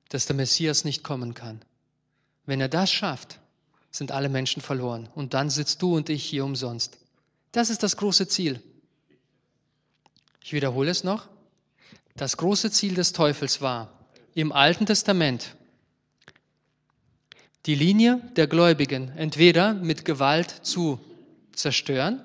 [0.10, 1.62] dass der Messias nicht kommen kann.
[2.46, 3.40] Wenn er das schafft,
[3.90, 6.98] sind alle Menschen verloren und dann sitzt du und ich hier umsonst.
[7.52, 8.62] Das ist das große Ziel.
[10.44, 11.30] Ich wiederhole es noch.
[12.16, 14.03] Das große Ziel des Teufels war
[14.36, 15.56] im Alten Testament
[17.66, 21.00] die Linie der Gläubigen entweder mit Gewalt zu
[21.54, 22.22] zerstören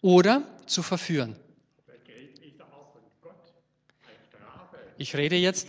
[0.00, 1.36] oder zu verführen.
[4.96, 5.68] Ich rede jetzt,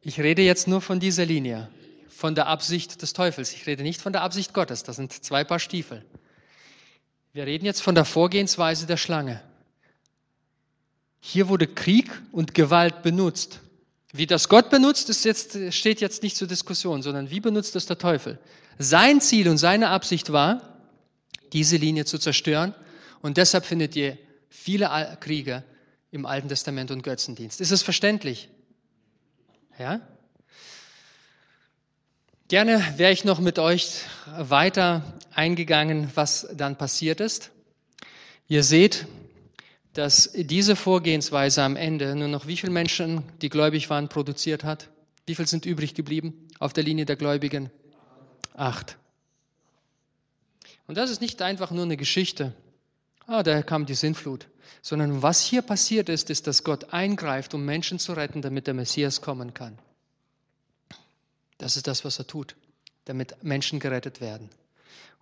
[0.00, 1.68] ich rede jetzt nur von dieser Linie,
[2.08, 3.52] von der Absicht des Teufels.
[3.52, 4.82] Ich rede nicht von der Absicht Gottes.
[4.82, 6.04] Das sind zwei Paar Stiefel.
[7.32, 9.42] Wir reden jetzt von der Vorgehensweise der Schlange.
[11.20, 13.60] Hier wurde Krieg und Gewalt benutzt,
[14.12, 17.86] wie das Gott benutzt, ist jetzt, steht jetzt nicht zur Diskussion, sondern wie benutzt es
[17.86, 18.38] der Teufel?
[18.78, 20.78] Sein Ziel und seine Absicht war,
[21.52, 22.74] diese Linie zu zerstören.
[23.22, 25.62] Und deshalb findet ihr viele Kriege
[26.10, 27.60] im Alten Testament und Götzendienst.
[27.60, 28.48] Ist es verständlich?
[29.78, 30.00] Ja?
[32.48, 34.00] Gerne wäre ich noch mit euch
[34.36, 37.50] weiter eingegangen, was dann passiert ist.
[38.48, 39.06] Ihr seht,
[39.94, 44.88] dass diese Vorgehensweise am Ende nur noch wie viele Menschen, die gläubig waren, produziert hat?
[45.26, 47.70] Wie viele sind übrig geblieben auf der Linie der Gläubigen?
[48.54, 48.96] Acht.
[50.86, 52.52] Und das ist nicht einfach nur eine Geschichte.
[53.26, 54.48] Ah, daher kam die Sinnflut.
[54.82, 58.74] Sondern was hier passiert ist, ist, dass Gott eingreift, um Menschen zu retten, damit der
[58.74, 59.78] Messias kommen kann.
[61.58, 62.56] Das ist das, was er tut,
[63.04, 64.48] damit Menschen gerettet werden.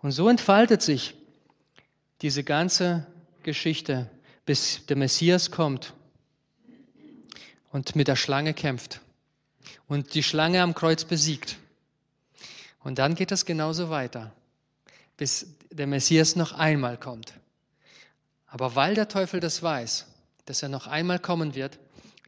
[0.01, 1.15] Und so entfaltet sich
[2.23, 3.07] diese ganze
[3.43, 4.09] Geschichte
[4.49, 5.93] bis der Messias kommt.
[7.71, 9.03] und mit der Schlange kämpft
[9.89, 11.59] und die Schlange am Kreuz besiegt.
[12.83, 14.33] Und dann geht es genauso weiter,
[15.19, 17.35] bis der Messias noch einmal kommt.
[18.47, 20.07] Aber weil der Teufel das weiß,
[20.47, 21.79] dass er noch einmal kommen wird,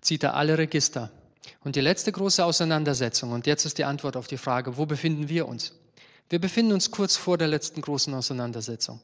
[0.02, 1.10] zieht er alle Register.
[1.64, 5.30] Und die letzte große Auseinandersetzung, und jetzt ist die Antwort auf die Frage, wo befinden
[5.30, 5.72] wir uns?
[6.28, 9.00] Wir befinden uns kurz vor der letzten großen Auseinandersetzung.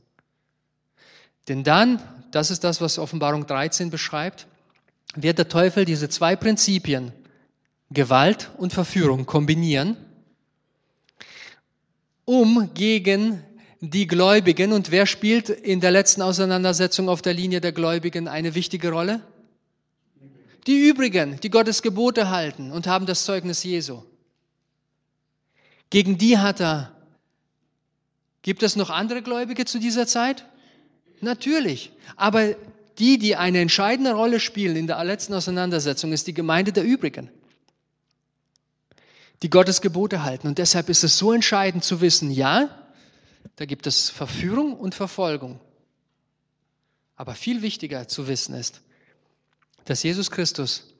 [1.49, 4.47] Denn dann, das ist das, was Offenbarung 13 beschreibt,
[5.15, 7.13] wird der Teufel diese zwei Prinzipien,
[7.91, 9.97] Gewalt und Verführung, kombinieren,
[12.25, 13.43] um gegen
[13.81, 18.55] die Gläubigen, und wer spielt in der letzten Auseinandersetzung auf der Linie der Gläubigen eine
[18.55, 19.21] wichtige Rolle?
[20.67, 24.03] Die übrigen, die Gottes Gebote halten und haben das Zeugnis Jesu.
[25.91, 26.93] Gegen die hat er.
[28.43, 30.45] Gibt es noch andere Gläubige zu dieser Zeit?
[31.21, 31.93] Natürlich.
[32.17, 32.55] Aber
[32.99, 37.31] die, die eine entscheidende Rolle spielen in der letzten Auseinandersetzung, ist die Gemeinde der übrigen,
[39.43, 40.47] die Gottes Gebote halten.
[40.47, 42.71] Und deshalb ist es so entscheidend zu wissen, ja,
[43.57, 45.61] da gibt es Verführung und Verfolgung.
[47.17, 48.83] Aber viel wichtiger zu wissen ist,
[49.85, 50.95] dass Jesus Christus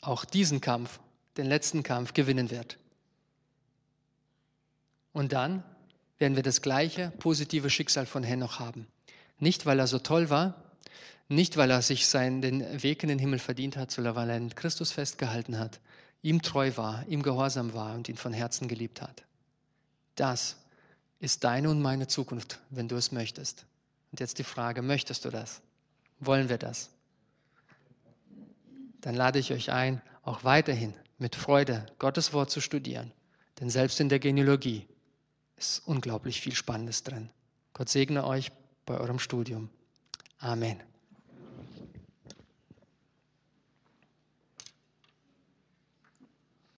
[0.00, 1.00] auch diesen Kampf,
[1.36, 2.78] den letzten Kampf, gewinnen wird.
[5.12, 5.64] Und dann
[6.22, 8.86] werden wir das gleiche positive Schicksal von Henoch haben.
[9.40, 10.54] Nicht, weil er so toll war,
[11.26, 14.36] nicht, weil er sich seinen, den Weg in den Himmel verdient hat, sondern weil er
[14.36, 15.80] an Christus festgehalten hat,
[16.22, 19.24] ihm treu war, ihm gehorsam war und ihn von Herzen geliebt hat.
[20.14, 20.58] Das
[21.18, 23.66] ist deine und meine Zukunft, wenn du es möchtest.
[24.12, 25.60] Und jetzt die Frage, möchtest du das?
[26.20, 26.90] Wollen wir das?
[29.00, 33.10] Dann lade ich euch ein, auch weiterhin mit Freude Gottes Wort zu studieren.
[33.58, 34.86] Denn selbst in der Genealogie
[35.62, 37.30] ist unglaublich viel Spannendes drin.
[37.72, 38.50] Gott segne euch
[38.84, 39.70] bei eurem Studium.
[40.38, 40.82] Amen.